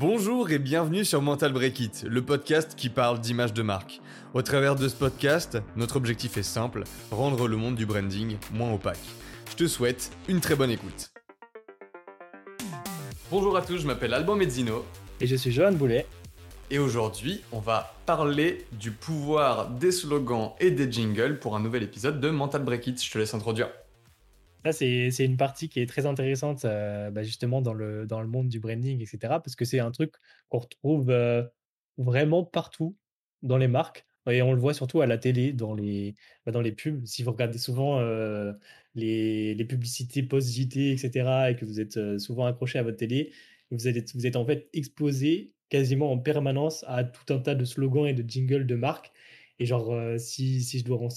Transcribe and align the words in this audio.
Bonjour 0.00 0.52
et 0.52 0.60
bienvenue 0.60 1.04
sur 1.04 1.20
Mental 1.22 1.52
Break 1.52 1.80
It, 1.80 2.04
le 2.08 2.22
podcast 2.22 2.76
qui 2.76 2.88
parle 2.88 3.18
d'image 3.18 3.52
de 3.52 3.62
marque. 3.62 4.00
Au 4.32 4.42
travers 4.42 4.76
de 4.76 4.86
ce 4.86 4.94
podcast, 4.94 5.58
notre 5.74 5.96
objectif 5.96 6.36
est 6.36 6.44
simple, 6.44 6.84
rendre 7.10 7.48
le 7.48 7.56
monde 7.56 7.74
du 7.74 7.84
branding 7.84 8.36
moins 8.52 8.72
opaque. 8.72 9.00
Je 9.50 9.56
te 9.56 9.66
souhaite 9.66 10.12
une 10.28 10.40
très 10.40 10.54
bonne 10.54 10.70
écoute. 10.70 11.10
Bonjour 13.32 13.56
à 13.56 13.62
tous, 13.62 13.78
je 13.78 13.88
m'appelle 13.88 14.14
Alban 14.14 14.36
Mezzino. 14.36 14.84
Et 15.20 15.26
je 15.26 15.34
suis 15.34 15.50
Johan 15.50 15.72
Boulet. 15.72 16.06
Et 16.70 16.78
aujourd'hui, 16.78 17.42
on 17.50 17.58
va 17.58 17.92
parler 18.06 18.66
du 18.70 18.92
pouvoir 18.92 19.68
des 19.68 19.90
slogans 19.90 20.52
et 20.60 20.70
des 20.70 20.92
jingles 20.92 21.40
pour 21.40 21.56
un 21.56 21.60
nouvel 21.60 21.82
épisode 21.82 22.20
de 22.20 22.30
Mental 22.30 22.62
Break 22.62 22.86
It. 22.86 23.04
Je 23.04 23.10
te 23.10 23.18
laisse 23.18 23.34
introduire. 23.34 23.68
Ça, 24.64 24.72
c'est 24.72 25.24
une 25.24 25.36
partie 25.36 25.68
qui 25.68 25.80
est 25.80 25.86
très 25.86 26.06
intéressante 26.06 26.64
euh, 26.64 27.10
bah, 27.10 27.22
justement 27.22 27.62
dans 27.62 27.74
le, 27.74 28.06
dans 28.06 28.20
le 28.20 28.28
monde 28.28 28.48
du 28.48 28.60
branding, 28.60 29.00
etc. 29.00 29.18
Parce 29.40 29.54
que 29.56 29.64
c'est 29.64 29.78
un 29.78 29.90
truc 29.92 30.14
qu'on 30.48 30.58
retrouve 30.58 31.10
euh, 31.10 31.44
vraiment 31.96 32.44
partout 32.44 32.96
dans 33.42 33.56
les 33.56 33.68
marques. 33.68 34.04
Et 34.28 34.42
on 34.42 34.52
le 34.52 34.60
voit 34.60 34.74
surtout 34.74 35.00
à 35.00 35.06
la 35.06 35.16
télé, 35.18 35.52
dans 35.52 35.74
les, 35.74 36.14
bah, 36.44 36.52
dans 36.52 36.60
les 36.60 36.72
pubs. 36.72 37.04
Si 37.06 37.22
vous 37.22 37.32
regardez 37.32 37.58
souvent 37.58 38.00
euh, 38.00 38.52
les, 38.94 39.54
les, 39.54 39.64
publicités 39.64 40.22
post-JT, 40.22 40.92
etc., 40.92 41.50
et 41.50 41.56
que 41.56 41.64
vous 41.64 41.80
êtes 41.80 42.18
souvent 42.18 42.46
accroché 42.46 42.78
à 42.78 42.82
votre 42.82 42.98
télé, 42.98 43.32
vous 43.70 43.88
êtes, 43.88 44.14
vous 44.14 44.26
êtes 44.26 44.36
en 44.36 44.44
fait 44.44 44.68
exposé 44.74 45.54
quasiment 45.70 46.12
en 46.12 46.18
permanence 46.18 46.84
à 46.88 47.04
tout 47.04 47.32
un 47.32 47.38
tas 47.38 47.54
de 47.54 47.64
slogans 47.64 48.06
et 48.06 48.12
de 48.14 48.28
jingles 48.28 48.66
de 48.66 48.74
marques. 48.74 49.12
Et 49.60 49.66
genre, 49.66 49.94
si, 50.18 50.62
si 50.62 50.80
je 50.80 50.84
dois 50.84 50.98
en, 50.98 51.08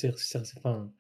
enfin, 0.58 0.92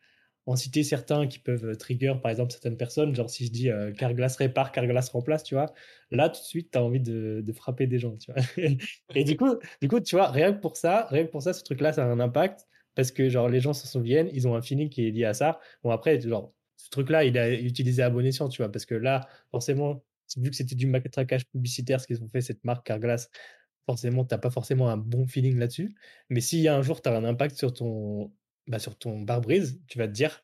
en 0.45 0.55
citer 0.55 0.83
certains 0.83 1.27
qui 1.27 1.39
peuvent 1.39 1.77
trigger, 1.77 2.15
par 2.21 2.31
exemple, 2.31 2.51
certaines 2.51 2.77
personnes. 2.77 3.15
Genre, 3.15 3.29
si 3.29 3.45
je 3.45 3.51
dis 3.51 3.69
euh, 3.69 3.91
Carglass 3.91 4.35
répare, 4.37 4.71
Carglass 4.71 5.09
remplace, 5.09 5.43
tu 5.43 5.55
vois, 5.55 5.73
là, 6.09 6.29
tout 6.29 6.39
de 6.41 6.45
suite, 6.45 6.71
tu 6.71 6.77
as 6.77 6.83
envie 6.83 6.99
de, 6.99 7.41
de, 7.45 7.53
frapper 7.53 7.87
des 7.87 7.99
gens, 7.99 8.17
tu 8.17 8.31
vois. 8.31 8.41
et 9.15 9.23
du 9.23 9.37
coup, 9.37 9.55
du 9.81 9.87
coup, 9.87 9.99
tu 9.99 10.15
vois, 10.15 10.31
rien 10.31 10.53
que 10.53 10.59
pour 10.59 10.77
ça, 10.77 11.07
rien 11.09 11.25
que 11.25 11.31
pour 11.31 11.41
ça, 11.43 11.53
ce 11.53 11.63
truc-là, 11.63 11.93
ça 11.93 12.03
a 12.03 12.07
un 12.07 12.19
impact 12.19 12.67
parce 12.95 13.11
que, 13.11 13.29
genre, 13.29 13.49
les 13.49 13.59
gens 13.59 13.73
s'en 13.73 13.87
souviennent, 13.87 14.29
ils 14.33 14.47
ont 14.47 14.55
un 14.55 14.61
feeling 14.61 14.89
qui 14.89 15.07
est 15.07 15.11
lié 15.11 15.25
à 15.25 15.33
ça. 15.33 15.59
Bon, 15.83 15.91
après, 15.91 16.19
genre, 16.19 16.53
ce 16.77 16.89
truc-là, 16.89 17.23
il 17.23 17.37
a 17.37 17.51
utilisé 17.53 18.01
à 18.03 18.09
bon 18.09 18.25
escient, 18.25 18.49
tu 18.49 18.61
vois, 18.61 18.71
parce 18.71 18.85
que 18.85 18.95
là, 18.95 19.27
forcément, 19.51 20.03
vu 20.37 20.49
que 20.49 20.55
c'était 20.55 20.75
du 20.75 20.87
matraquage 20.87 21.45
publicitaire, 21.47 22.01
ce 22.01 22.07
qu'ils 22.07 22.23
ont 22.23 22.29
fait, 22.29 22.41
cette 22.41 22.63
marque 22.63 22.85
Carglass, 22.85 23.29
forcément, 23.85 24.25
tu 24.25 24.33
n'as 24.33 24.39
pas 24.39 24.49
forcément 24.49 24.89
un 24.89 24.97
bon 24.97 25.27
feeling 25.27 25.57
là-dessus. 25.57 25.95
Mais 26.29 26.41
s'il 26.41 26.59
y 26.59 26.67
a 26.67 26.75
un 26.75 26.81
jour, 26.81 27.01
tu 27.01 27.09
as 27.09 27.15
un 27.15 27.23
impact 27.23 27.57
sur 27.57 27.73
ton, 27.73 28.31
bah, 28.71 28.79
sur 28.79 28.97
ton 28.97 29.25
pare-brise, 29.25 29.81
tu 29.87 29.97
vas 29.97 30.07
te 30.07 30.13
dire 30.13 30.43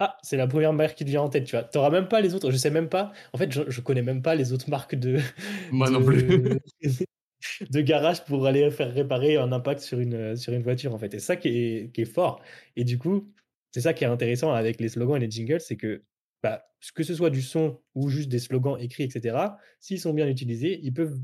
ah, 0.00 0.16
c'est 0.22 0.36
la 0.36 0.46
première 0.46 0.72
marque 0.72 0.96
qui 0.96 1.04
te 1.04 1.10
vient 1.10 1.22
en 1.22 1.28
tête, 1.28 1.44
tu 1.44 1.56
vois. 1.56 1.64
T'auras 1.64 1.90
même 1.90 2.06
pas 2.08 2.20
les 2.20 2.34
autres, 2.34 2.50
je 2.50 2.56
sais 2.56 2.70
même 2.70 2.88
pas. 2.88 3.12
En 3.32 3.38
fait, 3.38 3.50
je, 3.50 3.62
je 3.68 3.80
connais 3.80 4.02
même 4.02 4.22
pas 4.22 4.34
les 4.36 4.52
autres 4.52 4.70
marques 4.70 4.94
de. 4.94 5.18
Moi 5.72 5.90
non 5.90 6.04
plus. 6.04 6.60
de 7.70 7.80
garage 7.80 8.24
pour 8.24 8.46
aller 8.46 8.70
faire 8.70 8.92
réparer 8.92 9.36
un 9.36 9.52
impact 9.52 9.80
sur 9.80 9.98
une, 9.98 10.36
sur 10.36 10.52
une 10.52 10.62
voiture, 10.62 10.94
en 10.94 10.98
fait. 10.98 11.14
Et 11.14 11.18
ça 11.18 11.36
qui 11.36 11.48
est, 11.48 11.92
qui 11.92 12.02
est 12.02 12.12
fort. 12.12 12.40
Et 12.76 12.84
du 12.84 12.98
coup, 12.98 13.32
c'est 13.72 13.80
ça 13.80 13.92
qui 13.92 14.04
est 14.04 14.08
intéressant 14.08 14.52
avec 14.52 14.80
les 14.80 14.88
slogans 14.88 15.16
et 15.16 15.20
les 15.20 15.30
jingles, 15.30 15.60
c'est 15.60 15.76
que 15.76 16.04
bah, 16.42 16.68
que 16.94 17.02
ce 17.02 17.14
soit 17.14 17.30
du 17.30 17.42
son 17.42 17.80
ou 17.94 18.08
juste 18.08 18.28
des 18.28 18.38
slogans 18.38 18.78
écrits, 18.78 19.02
etc., 19.02 19.36
s'ils 19.80 20.00
sont 20.00 20.14
bien 20.14 20.28
utilisés, 20.28 20.78
ils 20.82 20.92
peuvent 20.92 21.18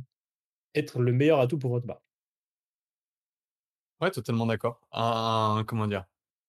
être 0.74 1.00
le 1.00 1.12
meilleur 1.12 1.38
atout 1.38 1.58
pour 1.58 1.70
votre 1.70 1.86
marque. 1.86 2.02
Ouais, 4.00 4.10
totalement 4.10 4.46
d'accord. 4.46 4.80
Un, 4.92 5.64
comment 5.66 5.86
dire 5.86 6.04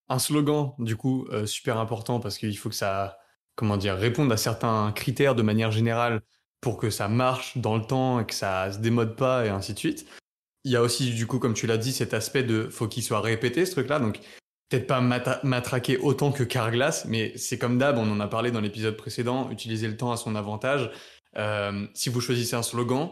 un 0.10 0.20
slogan, 0.20 0.74
du 0.80 0.96
coup, 0.96 1.28
euh, 1.32 1.46
super 1.46 1.78
important 1.78 2.20
parce 2.20 2.38
qu'il 2.38 2.58
faut 2.58 2.70
que 2.70 2.76
ça, 2.76 3.18
comment 3.56 3.78
dire, 3.78 3.96
réponde 3.96 4.32
à 4.32 4.38
certains 4.38 4.92
critères 4.92 5.36
de 5.36 5.42
manière 5.42 5.72
générale 5.72 6.22
pour 6.62 6.78
que 6.78 6.90
ça 6.90 7.08
marche 7.08 7.58
dans 7.58 7.76
le 7.78 7.84
temps 7.84 8.20
et 8.20 8.26
que 8.26 8.34
ça 8.34 8.72
se 8.72 8.80
démode 8.80 9.16
pas 9.16 9.46
et 9.46 9.50
ainsi 9.50 9.74
de 9.74 9.80
suite. 9.80 10.06
Il 10.64 10.72
y 10.72 10.76
a 10.76 10.82
aussi, 10.82 11.14
du 11.14 11.28
coup, 11.28 11.40
comme 11.40 11.54
tu 11.54 11.68
l'as 11.68 11.78
dit, 11.78 11.94
cet 11.94 12.14
aspect 12.14 12.44
de 12.44 12.68
faut 12.70 12.88
qu'il 12.88 13.04
soit 13.04 13.22
répété, 13.22 13.66
ce 13.66 13.72
truc-là. 13.74 14.00
Donc, 14.00 14.20
peut-être 14.70 14.88
pas 14.88 15.00
matraquer 15.44 15.98
autant 16.00 16.32
que 16.32 16.44
Carglass, 16.44 17.06
mais 17.06 17.38
c'est 17.38 17.60
comme 17.60 17.78
d'hab, 17.78 17.98
on 17.98 18.12
en 18.12 18.20
a 18.20 18.28
parlé 18.28 18.52
dans 18.52 18.62
l'épisode 18.62 18.98
précédent, 18.98 19.52
utiliser 19.52 19.88
le 19.88 19.96
temps 19.96 20.12
à 20.12 20.18
son 20.18 20.36
avantage. 20.36 20.90
Euh, 21.38 21.88
si 21.94 22.10
vous 22.10 22.20
choisissez 22.20 22.56
un 22.56 22.64
slogan, 22.64 23.12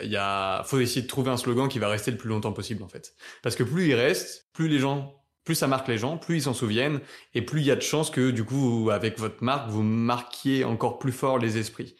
il 0.00 0.10
y 0.10 0.16
a, 0.16 0.62
faut 0.64 0.78
essayer 0.78 1.02
de 1.02 1.08
trouver 1.08 1.30
un 1.30 1.36
slogan 1.36 1.68
qui 1.68 1.80
va 1.80 1.88
rester 1.88 2.12
le 2.12 2.16
plus 2.16 2.28
longtemps 2.28 2.52
possible, 2.52 2.84
en 2.84 2.88
fait. 2.88 3.14
Parce 3.42 3.56
que 3.56 3.64
plus 3.64 3.88
il 3.88 3.94
reste, 3.94 4.48
plus 4.52 4.68
les 4.68 4.78
gens 4.78 5.18
plus 5.48 5.54
ça 5.54 5.66
marque 5.66 5.88
les 5.88 5.96
gens, 5.96 6.18
plus 6.18 6.36
ils 6.36 6.42
s'en 6.42 6.52
souviennent, 6.52 7.00
et 7.32 7.40
plus 7.40 7.62
il 7.62 7.66
y 7.66 7.70
a 7.70 7.74
de 7.74 7.80
chances 7.80 8.10
que 8.10 8.30
du 8.30 8.44
coup, 8.44 8.90
avec 8.92 9.18
votre 9.18 9.42
marque, 9.42 9.70
vous 9.70 9.82
marquiez 9.82 10.62
encore 10.62 10.98
plus 10.98 11.10
fort 11.10 11.38
les 11.38 11.56
esprits. 11.56 11.96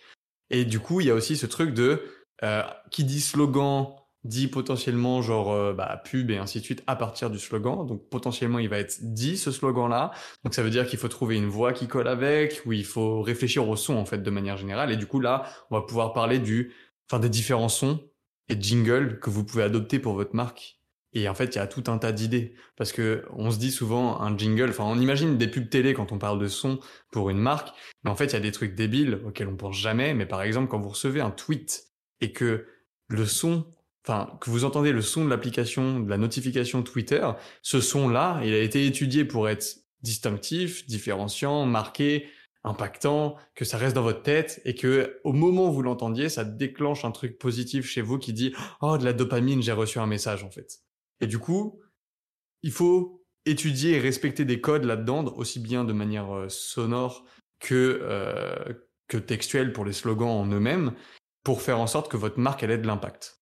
Et 0.50 0.66
du 0.66 0.80
coup, 0.80 1.00
il 1.00 1.06
y 1.06 1.10
a 1.10 1.14
aussi 1.14 1.34
ce 1.34 1.46
truc 1.46 1.72
de 1.72 2.02
euh, 2.44 2.62
qui 2.90 3.04
dit 3.04 3.22
slogan 3.22 3.86
dit 4.22 4.48
potentiellement 4.48 5.22
genre 5.22 5.50
euh, 5.50 5.72
bah, 5.72 5.98
pub 6.04 6.30
et 6.30 6.36
ainsi 6.36 6.60
de 6.60 6.64
suite 6.64 6.84
à 6.86 6.94
partir 6.94 7.30
du 7.30 7.38
slogan. 7.38 7.86
Donc 7.86 8.10
potentiellement 8.10 8.58
il 8.58 8.68
va 8.68 8.80
être 8.80 8.98
dit 9.00 9.38
ce 9.38 9.50
slogan-là. 9.50 10.10
Donc 10.44 10.52
ça 10.52 10.62
veut 10.62 10.68
dire 10.68 10.86
qu'il 10.86 10.98
faut 10.98 11.08
trouver 11.08 11.36
une 11.36 11.48
voix 11.48 11.72
qui 11.72 11.88
colle 11.88 12.08
avec, 12.08 12.60
ou 12.66 12.74
il 12.74 12.84
faut 12.84 13.22
réfléchir 13.22 13.66
au 13.66 13.76
son 13.76 13.94
en 13.94 14.04
fait 14.04 14.22
de 14.22 14.30
manière 14.30 14.58
générale. 14.58 14.92
Et 14.92 14.98
du 14.98 15.06
coup 15.06 15.20
là, 15.20 15.46
on 15.70 15.76
va 15.76 15.86
pouvoir 15.86 16.12
parler 16.12 16.38
du, 16.38 16.74
enfin 17.10 17.18
des 17.18 17.30
différents 17.30 17.70
sons 17.70 17.98
et 18.50 18.60
jingles 18.60 19.18
que 19.20 19.30
vous 19.30 19.42
pouvez 19.42 19.62
adopter 19.62 19.98
pour 19.98 20.12
votre 20.12 20.36
marque 20.36 20.77
et 21.14 21.28
en 21.28 21.34
fait, 21.34 21.54
il 21.54 21.56
y 21.56 21.60
a 21.60 21.66
tout 21.66 21.84
un 21.86 21.98
tas 21.98 22.12
d'idées. 22.12 22.54
Parce 22.76 22.92
que 22.92 23.24
on 23.32 23.50
se 23.50 23.58
dit 23.58 23.70
souvent 23.70 24.20
un 24.20 24.36
jingle, 24.36 24.70
enfin, 24.70 24.84
on 24.84 24.98
imagine 24.98 25.38
des 25.38 25.48
pubs 25.48 25.68
télé 25.68 25.94
quand 25.94 26.12
on 26.12 26.18
parle 26.18 26.38
de 26.38 26.48
son 26.48 26.78
pour 27.10 27.30
une 27.30 27.38
marque. 27.38 27.70
Mais 28.04 28.10
en 28.10 28.16
fait, 28.16 28.26
il 28.26 28.32
y 28.34 28.36
a 28.36 28.40
des 28.40 28.52
trucs 28.52 28.74
débiles 28.74 29.20
auxquels 29.24 29.48
on 29.48 29.56
pense 29.56 29.76
jamais. 29.76 30.14
Mais 30.14 30.26
par 30.26 30.42
exemple, 30.42 30.68
quand 30.68 30.78
vous 30.78 30.90
recevez 30.90 31.20
un 31.20 31.30
tweet 31.30 31.84
et 32.20 32.32
que 32.32 32.66
le 33.08 33.24
son, 33.26 33.66
enfin, 34.06 34.36
que 34.40 34.50
vous 34.50 34.64
entendez 34.64 34.92
le 34.92 35.02
son 35.02 35.24
de 35.24 35.30
l'application, 35.30 36.00
de 36.00 36.10
la 36.10 36.18
notification 36.18 36.82
Twitter, 36.82 37.26
ce 37.62 37.80
son-là, 37.80 38.40
il 38.44 38.52
a 38.52 38.58
été 38.58 38.86
étudié 38.86 39.24
pour 39.24 39.48
être 39.48 39.78
distinctif, 40.02 40.86
différenciant, 40.86 41.64
marqué, 41.66 42.28
impactant, 42.64 43.36
que 43.54 43.64
ça 43.64 43.78
reste 43.78 43.94
dans 43.94 44.02
votre 44.02 44.22
tête 44.22 44.60
et 44.64 44.74
que 44.74 45.20
au 45.24 45.32
moment 45.32 45.70
où 45.70 45.72
vous 45.72 45.82
l'entendiez, 45.82 46.28
ça 46.28 46.44
déclenche 46.44 47.04
un 47.04 47.12
truc 47.12 47.38
positif 47.38 47.86
chez 47.86 48.02
vous 48.02 48.18
qui 48.18 48.32
dit, 48.32 48.52
oh, 48.82 48.98
de 48.98 49.04
la 49.04 49.12
dopamine, 49.14 49.62
j'ai 49.62 49.72
reçu 49.72 49.98
un 49.98 50.06
message, 50.06 50.44
en 50.44 50.50
fait. 50.50 50.82
Et 51.20 51.26
du 51.26 51.38
coup, 51.38 51.80
il 52.62 52.72
faut 52.72 53.24
étudier 53.46 53.92
et 53.92 54.00
respecter 54.00 54.44
des 54.44 54.60
codes 54.60 54.84
là-dedans, 54.84 55.24
aussi 55.36 55.60
bien 55.60 55.84
de 55.84 55.92
manière 55.92 56.30
euh, 56.34 56.48
sonore 56.48 57.24
que, 57.60 58.00
euh, 58.02 58.74
que 59.08 59.16
textuelle 59.16 59.72
pour 59.72 59.84
les 59.84 59.92
slogans 59.92 60.28
en 60.28 60.46
eux-mêmes, 60.46 60.94
pour 61.42 61.62
faire 61.62 61.80
en 61.80 61.86
sorte 61.86 62.10
que 62.10 62.16
votre 62.16 62.38
marque 62.38 62.62
ait 62.62 62.78
de 62.78 62.86
l'impact. 62.86 63.40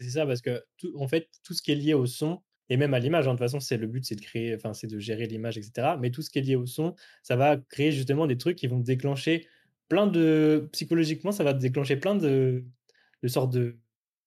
C'est 0.00 0.10
ça, 0.10 0.26
parce 0.26 0.40
que 0.40 0.62
tout, 0.78 0.92
en 0.98 1.08
fait, 1.08 1.28
tout 1.42 1.54
ce 1.54 1.62
qui 1.62 1.72
est 1.72 1.76
lié 1.76 1.94
au 1.94 2.06
son, 2.06 2.42
et 2.68 2.76
même 2.76 2.94
à 2.94 2.98
l'image, 2.98 3.28
hein, 3.28 3.34
de 3.34 3.38
toute 3.38 3.50
façon, 3.50 3.76
le 3.76 3.86
but, 3.86 4.04
c'est 4.04 4.16
de 4.16 4.20
créer, 4.20 4.54
enfin, 4.54 4.74
c'est 4.74 4.88
de 4.88 4.98
gérer 4.98 5.26
l'image, 5.26 5.56
etc. 5.56 5.96
Mais 6.00 6.10
tout 6.10 6.22
ce 6.22 6.30
qui 6.30 6.38
est 6.38 6.42
lié 6.42 6.56
au 6.56 6.66
son, 6.66 6.94
ça 7.22 7.36
va 7.36 7.56
créer 7.56 7.92
justement 7.92 8.26
des 8.26 8.36
trucs 8.36 8.56
qui 8.56 8.66
vont 8.66 8.80
déclencher 8.80 9.46
plein 9.88 10.06
de, 10.06 10.68
psychologiquement, 10.72 11.32
ça 11.32 11.44
va 11.44 11.52
déclencher 11.52 11.96
plein 11.96 12.16
de 12.16 12.64
sortes 13.28 13.52
de, 13.52 13.78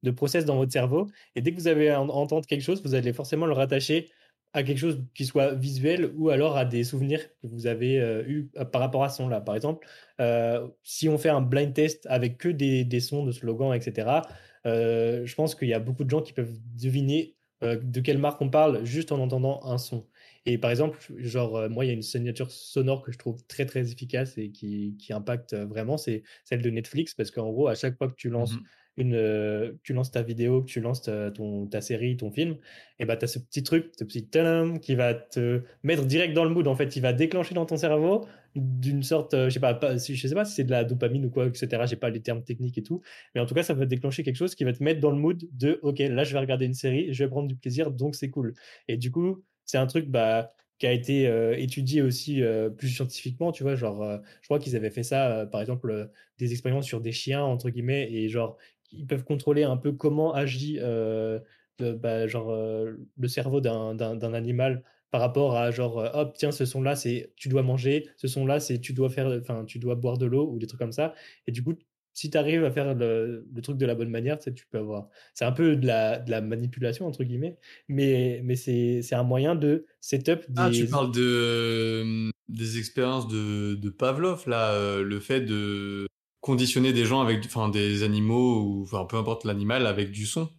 de 0.03 0.11
process 0.11 0.45
dans 0.45 0.55
votre 0.55 0.71
cerveau. 0.71 1.07
Et 1.35 1.41
dès 1.41 1.51
que 1.51 1.57
vous 1.57 1.67
avez 1.67 1.93
entendre 1.93 2.45
quelque 2.45 2.61
chose, 2.61 2.81
vous 2.83 2.95
allez 2.95 3.13
forcément 3.13 3.45
le 3.45 3.53
rattacher 3.53 4.09
à 4.53 4.63
quelque 4.63 4.77
chose 4.79 5.03
qui 5.13 5.25
soit 5.25 5.53
visuel 5.53 6.11
ou 6.15 6.29
alors 6.29 6.57
à 6.57 6.65
des 6.65 6.83
souvenirs 6.83 7.21
que 7.41 7.47
vous 7.47 7.67
avez 7.67 7.99
euh, 7.99 8.23
eu 8.27 8.49
euh, 8.57 8.65
par 8.65 8.81
rapport 8.81 9.03
à 9.03 9.09
ce 9.09 9.17
son-là. 9.17 9.41
Par 9.41 9.55
exemple, 9.55 9.87
euh, 10.19 10.67
si 10.83 11.07
on 11.07 11.17
fait 11.17 11.29
un 11.29 11.41
blind 11.41 11.73
test 11.73 12.07
avec 12.09 12.37
que 12.37 12.49
des, 12.49 12.83
des 12.83 12.99
sons 12.99 13.25
de 13.25 13.31
slogans, 13.31 13.73
etc., 13.73 14.21
je 14.65 15.35
pense 15.35 15.55
qu'il 15.55 15.67
y 15.67 15.73
a 15.73 15.79
beaucoup 15.79 16.03
de 16.03 16.09
gens 16.09 16.21
qui 16.21 16.33
peuvent 16.33 16.59
deviner 16.79 17.35
de 17.61 17.99
quelle 18.01 18.19
marque 18.19 18.41
on 18.41 18.49
parle 18.49 18.85
juste 18.85 19.11
en 19.11 19.19
entendant 19.19 19.61
un 19.65 19.77
son. 19.77 20.07
Et 20.45 20.57
par 20.57 20.69
exemple, 20.69 20.99
genre, 21.17 21.69
moi, 21.69 21.85
il 21.85 21.87
y 21.87 21.91
a 21.91 21.93
une 21.93 22.03
signature 22.03 22.51
sonore 22.51 23.01
que 23.01 23.11
je 23.11 23.17
trouve 23.17 23.43
très, 23.47 23.65
très 23.65 23.91
efficace 23.91 24.37
et 24.37 24.51
qui, 24.51 24.95
qui 24.97 25.11
impacte 25.11 25.55
vraiment, 25.55 25.97
c'est 25.97 26.23
celle 26.43 26.61
de 26.61 26.69
Netflix, 26.69 27.15
parce 27.15 27.31
qu'en 27.31 27.49
gros, 27.49 27.67
à 27.67 27.75
chaque 27.75 27.97
fois 27.97 28.09
que 28.09 28.15
tu 28.15 28.29
lances 28.29 28.53
mmh 28.53 28.63
une, 28.99 29.77
tu 29.83 29.93
lances 29.93 30.11
ta 30.11 30.21
vidéo, 30.21 30.61
que 30.61 30.67
tu 30.67 30.81
lances 30.81 31.01
ta, 31.01 31.81
série, 31.81 32.17
ton 32.17 32.31
film, 32.31 32.57
et 32.99 33.05
bah, 33.05 33.17
tu 33.17 33.25
as 33.25 33.27
ce 33.27 33.39
petit 33.39 33.63
truc, 33.63 33.91
ce 33.97 34.03
petit 34.03 34.27
tadam, 34.27 34.79
qui 34.79 34.95
va 34.95 35.13
te 35.13 35.61
mettre 35.83 36.05
direct 36.05 36.33
dans 36.33 36.43
le 36.43 36.49
mood. 36.49 36.67
En 36.67 36.75
fait, 36.75 36.95
il 36.95 37.01
va 37.01 37.13
déclencher 37.13 37.55
dans 37.55 37.65
ton 37.65 37.77
cerveau 37.77 38.27
d'une 38.55 39.03
sorte, 39.03 39.35
je 39.35 39.49
sais 39.49 39.59
pas, 39.59 39.79
je 39.97 40.27
sais 40.27 40.35
pas 40.35 40.45
si 40.45 40.53
c'est 40.53 40.63
de 40.63 40.71
la 40.71 40.83
dopamine 40.83 41.25
ou 41.25 41.29
quoi, 41.29 41.45
etc. 41.45 41.83
J'ai 41.85 41.95
pas 41.95 42.09
les 42.09 42.21
termes 42.21 42.43
techniques 42.43 42.77
et 42.77 42.83
tout, 42.83 43.01
mais 43.35 43.41
en 43.41 43.45
tout 43.45 43.53
cas, 43.53 43.63
ça 43.63 43.73
va 43.73 43.85
déclencher 43.85 44.23
quelque 44.23 44.35
chose 44.35 44.55
qui 44.55 44.63
va 44.63 44.73
te 44.73 44.83
mettre 44.83 44.99
dans 44.99 45.11
le 45.11 45.17
mood 45.17 45.43
de, 45.51 45.79
ok, 45.83 45.99
là, 45.99 46.23
je 46.23 46.33
vais 46.33 46.39
regarder 46.39 46.65
une 46.65 46.73
série, 46.73 47.13
je 47.13 47.23
vais 47.23 47.29
prendre 47.29 47.47
du 47.47 47.55
plaisir, 47.55 47.91
donc 47.91 48.15
c'est 48.15 48.29
cool. 48.29 48.53
Et 48.87 48.97
du 48.97 49.11
coup, 49.11 49.43
c'est 49.65 49.77
un 49.77 49.87
truc, 49.87 50.09
bah, 50.09 50.53
qui 50.79 50.87
a 50.87 50.93
été 50.93 51.29
étudié 51.57 52.01
aussi 52.01 52.41
plus 52.77 52.87
scientifiquement, 52.87 53.51
tu 53.51 53.63
vois, 53.63 53.75
genre, 53.75 54.21
je 54.41 54.47
crois 54.47 54.59
qu'ils 54.59 54.77
avaient 54.77 54.89
fait 54.89 55.03
ça, 55.03 55.45
par 55.51 55.59
exemple, 55.59 56.09
des 56.37 56.51
expériences 56.53 56.85
sur 56.85 57.01
des 57.01 57.11
chiens, 57.11 57.43
entre 57.43 57.69
guillemets, 57.69 58.09
et 58.11 58.29
genre, 58.29 58.57
ils 58.91 59.07
peuvent 59.07 59.23
contrôler 59.23 59.63
un 59.63 59.77
peu 59.77 59.91
comment 59.91 60.33
agit 60.33 60.77
euh, 60.79 61.39
le, 61.79 61.93
bah, 61.93 62.27
genre, 62.27 62.51
euh, 62.51 62.93
le 63.17 63.27
cerveau 63.27 63.61
d'un 63.61 64.33
animal 64.33 64.83
par 65.11 65.21
rapport 65.21 65.55
à 65.55 65.71
genre 65.71 65.99
euh, 65.99 66.09
hop 66.13 66.35
tiens 66.37 66.51
ce 66.51 66.65
son 66.65 66.83
là 66.83 66.95
c'est 66.95 67.33
tu 67.35 67.49
dois 67.49 67.63
manger 67.63 68.07
ce 68.15 68.27
son 68.27 68.45
là 68.45 68.59
c'est 68.59 68.79
tu 68.79 68.93
dois 68.93 69.09
faire 69.09 69.27
enfin 69.41 69.65
tu 69.65 69.79
dois 69.79 69.95
boire 69.95 70.19
de 70.19 70.27
l'eau 70.27 70.47
ou 70.51 70.59
des 70.59 70.67
trucs 70.67 70.79
comme 70.79 70.91
ça 70.91 71.15
et 71.47 71.51
du 71.51 71.63
coup 71.63 71.73
si 72.19 72.29
tu 72.29 72.37
arrives 72.37 72.65
à 72.65 72.71
faire 72.71 72.95
le, 72.95 73.45
truc 73.63 73.77
de 73.77 73.85
la 73.85 73.95
bonne 73.95 74.09
manière, 74.09 74.37
tu, 74.37 74.53
tu 74.53 74.65
peux 74.69 74.79
avoir. 74.79 75.07
C'est 75.33 75.45
un 75.45 75.53
peu 75.53 75.77
de 75.77 75.87
la, 75.87 76.19
de 76.19 76.29
la, 76.31 76.41
manipulation, 76.41 77.07
entre 77.07 77.23
guillemets, 77.23 77.57
mais, 77.87 78.41
mais 78.43 78.55
c'est 78.57 79.13
un 79.13 79.23
moyen 79.23 79.55
de 79.55 79.85
setup 80.01 80.41
des. 80.49 80.61
Ah, 80.61 80.69
tu 80.69 80.85
parles 80.87 81.13
de, 81.13 82.29
des 82.49 82.77
expériences 82.77 83.29
de, 83.29 83.75
de 83.75 83.89
Pavlov, 83.89 84.49
là, 84.49 84.73
euh, 84.73 85.01
le 85.01 85.19
fait 85.21 85.39
de 85.39 86.07
conditionner 86.49 86.93
des 86.93 87.05
gens 87.05 87.21
avec 87.21 87.45
enfin, 87.45 87.69
des 87.69 88.01
animaux, 88.01 88.63
ou 88.63 88.81
enfin, 88.81 89.05
peu 89.05 89.17
importe 89.17 89.45
l'animal, 89.45 89.85
avec 89.85 90.09
du 90.09 90.25
son. 90.25 90.49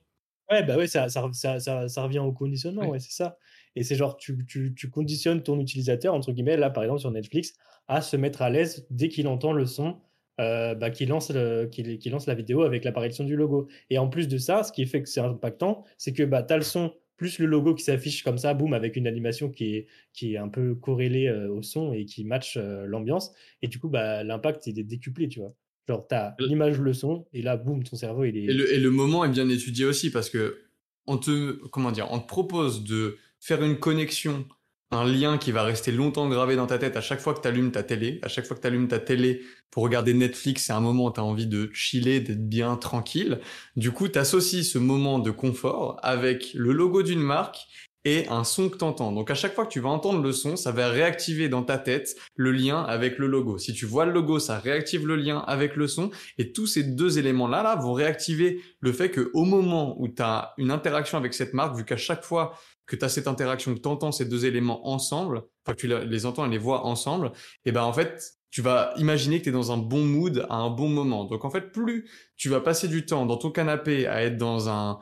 Ouais, 0.48 0.62
bah 0.62 0.76
ouais, 0.76 0.86
ça, 0.86 1.08
ça, 1.08 1.28
ça, 1.32 1.88
ça 1.88 2.02
revient 2.04 2.20
au 2.20 2.30
conditionnement, 2.30 2.88
ouais, 2.88 3.00
c'est 3.00 3.10
ça. 3.10 3.36
Et 3.74 3.82
c'est 3.82 3.96
genre, 3.96 4.16
tu, 4.16 4.46
tu, 4.46 4.72
tu, 4.72 4.88
conditionnes 4.88 5.42
ton 5.42 5.58
utilisateur, 5.58 6.14
entre 6.14 6.30
guillemets, 6.30 6.56
là, 6.56 6.70
par 6.70 6.84
exemple, 6.84 7.00
sur 7.00 7.10
Netflix, 7.10 7.54
à 7.88 8.02
se 8.02 8.16
mettre 8.16 8.42
à 8.42 8.50
l'aise 8.50 8.86
dès 8.90 9.08
qu'il 9.08 9.26
entend 9.26 9.52
le 9.52 9.66
son 9.66 9.96
euh, 10.40 10.76
bah, 10.76 10.90
qui, 10.90 11.06
lance 11.06 11.32
qui, 11.72 12.10
lance 12.10 12.26
la 12.26 12.34
vidéo 12.34 12.62
avec 12.62 12.84
l'apparition 12.84 13.24
du 13.24 13.34
logo. 13.34 13.66
Et 13.90 13.98
en 13.98 14.08
plus 14.08 14.28
de 14.28 14.38
ça, 14.38 14.62
ce 14.62 14.70
qui 14.70 14.86
fait 14.86 15.02
que 15.02 15.08
c'est 15.08 15.20
impactant, 15.20 15.84
c'est 15.98 16.12
que 16.12 16.22
bah, 16.22 16.44
tu 16.44 16.52
as 16.52 16.56
le 16.56 16.62
son 16.62 16.92
plus 17.16 17.38
le 17.40 17.46
logo 17.46 17.74
qui 17.74 17.84
s'affiche 17.84 18.22
comme 18.22 18.38
ça, 18.38 18.54
boum, 18.54 18.72
avec 18.74 18.96
une 18.96 19.06
animation 19.06 19.50
qui 19.50 19.74
est, 19.74 19.86
qui 20.12 20.34
est 20.34 20.38
un 20.38 20.48
peu 20.48 20.74
corrélée 20.74 21.26
euh, 21.28 21.52
au 21.52 21.62
son 21.62 21.92
et 21.92 22.06
qui 22.06 22.24
match 22.24 22.56
euh, 22.56 22.86
l'ambiance. 22.86 23.32
Et 23.60 23.68
du 23.68 23.78
coup, 23.78 23.88
bah, 23.88 24.22
l'impact, 24.24 24.66
il 24.68 24.78
est 24.78 24.84
décuplé, 24.84 25.28
tu 25.28 25.40
vois. 25.40 25.54
Genre, 25.90 26.06
tu 26.08 26.14
as 26.14 26.36
l'image, 26.38 26.78
le 26.78 26.92
son, 26.92 27.26
et 27.32 27.42
là, 27.42 27.56
boum, 27.56 27.82
ton 27.82 27.96
cerveau, 27.96 28.22
il 28.22 28.36
est... 28.36 28.44
Et 28.44 28.52
le, 28.52 28.72
et 28.72 28.78
le 28.78 28.90
moment 28.90 29.24
est 29.24 29.28
bien 29.28 29.48
étudié 29.48 29.84
aussi, 29.84 30.12
parce 30.12 30.30
que 30.30 30.58
on 31.06 31.18
te, 31.18 31.52
comment 31.70 31.90
dire, 31.90 32.06
on 32.12 32.20
te 32.20 32.28
propose 32.28 32.84
de 32.84 33.16
faire 33.40 33.64
une 33.64 33.76
connexion 33.76 34.46
un 34.92 35.04
lien 35.04 35.38
qui 35.38 35.52
va 35.52 35.62
rester 35.62 35.92
longtemps 35.92 36.28
gravé 36.28 36.56
dans 36.56 36.66
ta 36.66 36.78
tête 36.78 36.96
à 36.96 37.00
chaque 37.00 37.20
fois 37.20 37.34
que 37.34 37.40
tu 37.40 37.48
allumes 37.48 37.70
ta 37.70 37.82
télé. 37.82 38.18
À 38.22 38.28
chaque 38.28 38.44
fois 38.44 38.56
que 38.56 38.60
tu 38.60 38.66
allumes 38.66 38.88
ta 38.88 38.98
télé 38.98 39.42
pour 39.70 39.84
regarder 39.84 40.14
Netflix, 40.14 40.64
c'est 40.64 40.72
un 40.72 40.80
moment 40.80 41.06
où 41.06 41.12
tu 41.12 41.20
as 41.20 41.24
envie 41.24 41.46
de 41.46 41.70
chiller, 41.72 42.20
d'être 42.20 42.48
bien 42.48 42.76
tranquille. 42.76 43.40
Du 43.76 43.92
coup, 43.92 44.08
tu 44.08 44.18
associes 44.18 44.64
ce 44.64 44.78
moment 44.78 45.20
de 45.20 45.30
confort 45.30 45.98
avec 46.02 46.52
le 46.54 46.72
logo 46.72 47.02
d'une 47.02 47.20
marque 47.20 47.68
et 48.04 48.26
un 48.28 48.44
son 48.44 48.68
que 48.68 48.78
tu 48.78 48.84
entends. 48.84 49.12
Donc 49.12 49.30
à 49.30 49.34
chaque 49.34 49.54
fois 49.54 49.66
que 49.66 49.70
tu 49.70 49.80
vas 49.80 49.90
entendre 49.90 50.22
le 50.22 50.32
son, 50.32 50.56
ça 50.56 50.72
va 50.72 50.88
réactiver 50.88 51.48
dans 51.48 51.62
ta 51.62 51.78
tête 51.78 52.16
le 52.34 52.52
lien 52.52 52.82
avec 52.82 53.18
le 53.18 53.26
logo. 53.26 53.58
Si 53.58 53.74
tu 53.74 53.86
vois 53.86 54.06
le 54.06 54.12
logo, 54.12 54.38
ça 54.38 54.58
réactive 54.58 55.06
le 55.06 55.16
lien 55.16 55.38
avec 55.38 55.76
le 55.76 55.86
son 55.86 56.10
et 56.38 56.52
tous 56.52 56.66
ces 56.66 56.82
deux 56.82 57.18
éléments-là 57.18 57.62
là, 57.62 57.76
vont 57.76 57.92
réactiver 57.92 58.62
le 58.80 58.92
fait 58.92 59.10
que 59.10 59.30
au 59.34 59.44
moment 59.44 60.00
où 60.00 60.08
tu 60.08 60.22
as 60.22 60.54
une 60.56 60.70
interaction 60.70 61.18
avec 61.18 61.34
cette 61.34 61.52
marque, 61.52 61.76
vu 61.76 61.84
qu'à 61.84 61.96
chaque 61.96 62.24
fois 62.24 62.54
que 62.86 62.96
tu 62.96 63.04
as 63.04 63.08
cette 63.08 63.28
interaction, 63.28 63.74
que 63.74 63.80
tu 63.80 63.88
entends 63.88 64.12
ces 64.12 64.24
deux 64.24 64.46
éléments 64.46 64.88
ensemble, 64.88 65.42
enfin 65.64 65.74
que 65.74 65.80
tu 65.80 65.86
les 65.86 66.26
entends 66.26 66.46
et 66.46 66.50
les 66.50 66.58
vois 66.58 66.86
ensemble, 66.86 67.32
et 67.64 67.72
ben 67.72 67.82
en 67.82 67.92
fait, 67.92 68.40
tu 68.50 68.62
vas 68.62 68.92
imaginer 68.96 69.38
que 69.38 69.44
tu 69.44 69.50
es 69.50 69.52
dans 69.52 69.70
un 69.70 69.76
bon 69.76 70.04
mood 70.04 70.44
à 70.50 70.56
un 70.56 70.70
bon 70.70 70.88
moment. 70.88 71.24
Donc 71.24 71.44
en 71.44 71.50
fait, 71.50 71.70
plus 71.70 72.08
tu 72.36 72.48
vas 72.48 72.60
passer 72.60 72.88
du 72.88 73.06
temps 73.06 73.26
dans 73.26 73.36
ton 73.36 73.50
canapé 73.52 74.08
à 74.08 74.22
être 74.22 74.36
dans 74.36 74.68
un, 74.68 74.98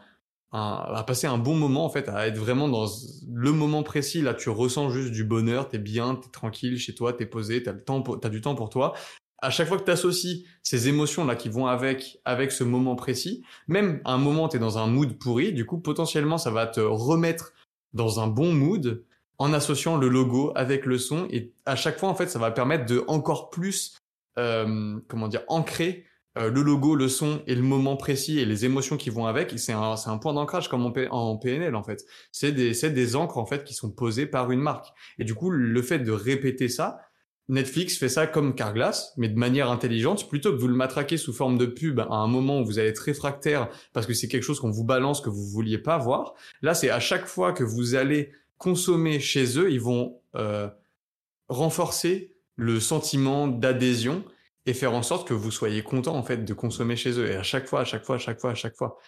à 0.52 1.04
passer 1.06 1.26
un 1.26 1.38
bon 1.38 1.54
moment 1.56 1.84
en 1.84 1.90
fait, 1.90 2.08
à 2.08 2.26
être 2.26 2.38
vraiment 2.38 2.68
dans 2.68 2.86
le 3.30 3.52
moment 3.52 3.82
précis. 3.82 4.22
Là, 4.22 4.34
tu 4.34 4.48
ressens 4.48 4.90
juste 4.90 5.12
du 5.12 5.24
bonheur, 5.24 5.68
t'es 5.68 5.78
bien, 5.78 6.14
t'es 6.14 6.30
tranquille 6.30 6.78
chez 6.78 6.94
toi, 6.94 7.12
t'es 7.12 7.26
posé, 7.26 7.62
t'as 7.62 7.72
le 7.72 7.82
temps, 7.82 8.02
t'as 8.02 8.28
du 8.28 8.40
temps 8.40 8.54
pour 8.54 8.70
toi. 8.70 8.94
À 9.40 9.50
chaque 9.50 9.68
fois 9.68 9.78
que 9.78 9.84
tu 9.84 9.90
associes 9.90 10.46
ces 10.62 10.88
émotions 10.88 11.24
là 11.24 11.36
qui 11.36 11.48
vont 11.48 11.66
avec 11.66 12.18
avec 12.24 12.50
ce 12.50 12.64
moment 12.64 12.96
précis, 12.96 13.44
même 13.68 14.00
un 14.04 14.18
moment 14.18 14.48
t'es 14.48 14.58
dans 14.58 14.78
un 14.78 14.86
mood 14.86 15.18
pourri, 15.18 15.52
du 15.52 15.64
coup 15.64 15.78
potentiellement 15.78 16.38
ça 16.38 16.50
va 16.50 16.66
te 16.66 16.80
remettre 16.80 17.52
dans 17.92 18.18
un 18.20 18.26
bon 18.26 18.52
mood 18.52 19.04
en 19.38 19.52
associant 19.52 19.96
le 19.96 20.08
logo 20.08 20.52
avec 20.56 20.86
le 20.86 20.98
son 20.98 21.28
et 21.30 21.52
à 21.66 21.76
chaque 21.76 21.98
fois 21.98 22.08
en 22.08 22.14
fait 22.14 22.28
ça 22.28 22.40
va 22.40 22.50
permettre 22.50 22.86
de 22.86 23.04
encore 23.06 23.50
plus 23.50 23.96
euh, 24.38 24.98
comment 25.06 25.28
dire 25.28 25.42
ancrer 25.46 26.04
euh, 26.38 26.50
le 26.50 26.62
logo, 26.62 26.94
le 26.94 27.08
son 27.08 27.42
et 27.46 27.54
le 27.54 27.62
moment 27.62 27.96
précis 27.96 28.38
et 28.38 28.44
les 28.44 28.64
émotions 28.64 28.96
qui 28.96 29.10
vont 29.10 29.26
avec. 29.26 29.52
C'est 29.58 29.72
un, 29.72 30.18
point 30.18 30.34
d'ancrage 30.34 30.68
comme 30.68 30.86
en, 30.86 30.92
en, 31.10 31.36
PNL 31.36 31.74
en 31.74 31.82
fait. 31.82 32.04
C'est 32.32 32.52
des, 32.52 33.16
encres 33.16 33.38
en 33.38 33.46
fait 33.46 33.64
qui 33.64 33.74
sont 33.74 33.90
posées 33.90 34.26
par 34.26 34.50
une 34.50 34.60
marque. 34.60 34.86
Et 35.18 35.24
du 35.24 35.34
coup, 35.34 35.50
le 35.50 35.82
fait 35.82 35.98
de 35.98 36.12
répéter 36.12 36.68
ça, 36.68 37.00
Netflix 37.48 37.96
fait 37.96 38.10
ça 38.10 38.26
comme 38.26 38.54
Carglass, 38.54 39.14
mais 39.16 39.28
de 39.28 39.38
manière 39.38 39.70
intelligente. 39.70 40.28
Plutôt 40.28 40.52
que 40.52 40.58
vous 40.58 40.68
le 40.68 40.74
matraquez 40.74 41.16
sous 41.16 41.32
forme 41.32 41.56
de 41.56 41.64
pub 41.64 41.98
à 42.00 42.14
un 42.16 42.26
moment 42.26 42.60
où 42.60 42.64
vous 42.64 42.78
allez 42.78 42.88
être 42.88 42.98
réfractaire 42.98 43.68
parce 43.94 44.06
que 44.06 44.12
c'est 44.12 44.28
quelque 44.28 44.42
chose 44.42 44.60
qu'on 44.60 44.70
vous 44.70 44.84
balance 44.84 45.22
que 45.22 45.30
vous 45.30 45.46
vouliez 45.46 45.78
pas 45.78 45.96
voir. 45.96 46.34
Là, 46.60 46.74
c'est 46.74 46.90
à 46.90 47.00
chaque 47.00 47.26
fois 47.26 47.52
que 47.52 47.64
vous 47.64 47.94
allez 47.94 48.32
consommer 48.58 49.18
chez 49.18 49.58
eux, 49.58 49.70
ils 49.70 49.80
vont 49.80 50.20
euh, 50.36 50.68
renforcer 51.48 52.34
le 52.56 52.80
sentiment 52.80 53.48
d'adhésion 53.48 54.24
et 54.68 54.74
faire 54.74 54.92
en 54.92 55.02
sorte 55.02 55.26
que 55.26 55.32
vous 55.32 55.50
soyez 55.50 55.82
content 55.82 56.14
en 56.14 56.22
fait 56.22 56.44
de 56.44 56.52
consommer 56.52 56.94
chez 56.94 57.18
eux. 57.18 57.30
Et 57.30 57.36
à 57.36 57.42
chaque 57.42 57.66
fois, 57.66 57.80
à 57.80 57.84
chaque 57.84 58.04
fois, 58.04 58.16
à 58.16 58.18
chaque 58.18 58.38
fois, 58.38 58.50
à 58.50 58.54
chaque 58.54 58.76
fois. 58.76 58.98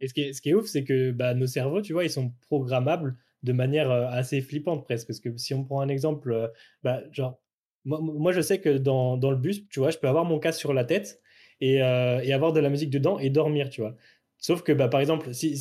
Et 0.00 0.08
ce 0.08 0.40
qui 0.40 0.48
est, 0.50 0.54
ouf, 0.54 0.66
c'est 0.66 0.82
que 0.82 1.12
bah, 1.12 1.32
nos 1.34 1.46
cerveaux, 1.46 1.80
tu 1.80 1.92
vois, 1.92 2.02
ils 2.02 2.10
sont 2.10 2.32
programmables 2.48 3.16
de 3.44 3.52
manière 3.52 3.88
euh, 3.92 4.06
assez 4.08 4.40
flippante 4.40 4.84
presque. 4.84 5.06
Parce 5.06 5.20
que 5.20 5.36
si 5.36 5.54
on 5.54 5.64
prend 5.64 5.80
un 5.80 5.88
exemple, 5.88 6.32
euh, 6.32 6.48
bah, 6.82 7.02
genre, 7.12 7.40
moi, 7.84 8.32
je 8.32 8.40
sais 8.40 8.58
que 8.58 8.76
dans, 8.76 9.16
le 9.16 9.36
bus, 9.36 9.68
tu 9.68 9.78
vois, 9.78 9.90
je 9.90 9.98
peux 9.98 10.08
avoir 10.08 10.24
mon 10.24 10.40
casque 10.40 10.58
sur 10.58 10.74
la 10.74 10.84
tête 10.84 11.20
et, 11.60 11.80
euh, 11.80 12.20
et, 12.24 12.32
avoir 12.32 12.52
de 12.52 12.58
la 12.58 12.68
musique 12.68 12.90
dedans 12.90 13.20
et 13.20 13.30
dormir, 13.30 13.70
tu 13.70 13.80
vois. 13.80 13.94
Sauf 14.38 14.62
que, 14.62 14.72
bah, 14.72 14.88
par 14.88 15.00
exemple, 15.00 15.32
si, 15.32 15.54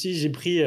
j'ai 0.00 0.30
pris 0.30 0.62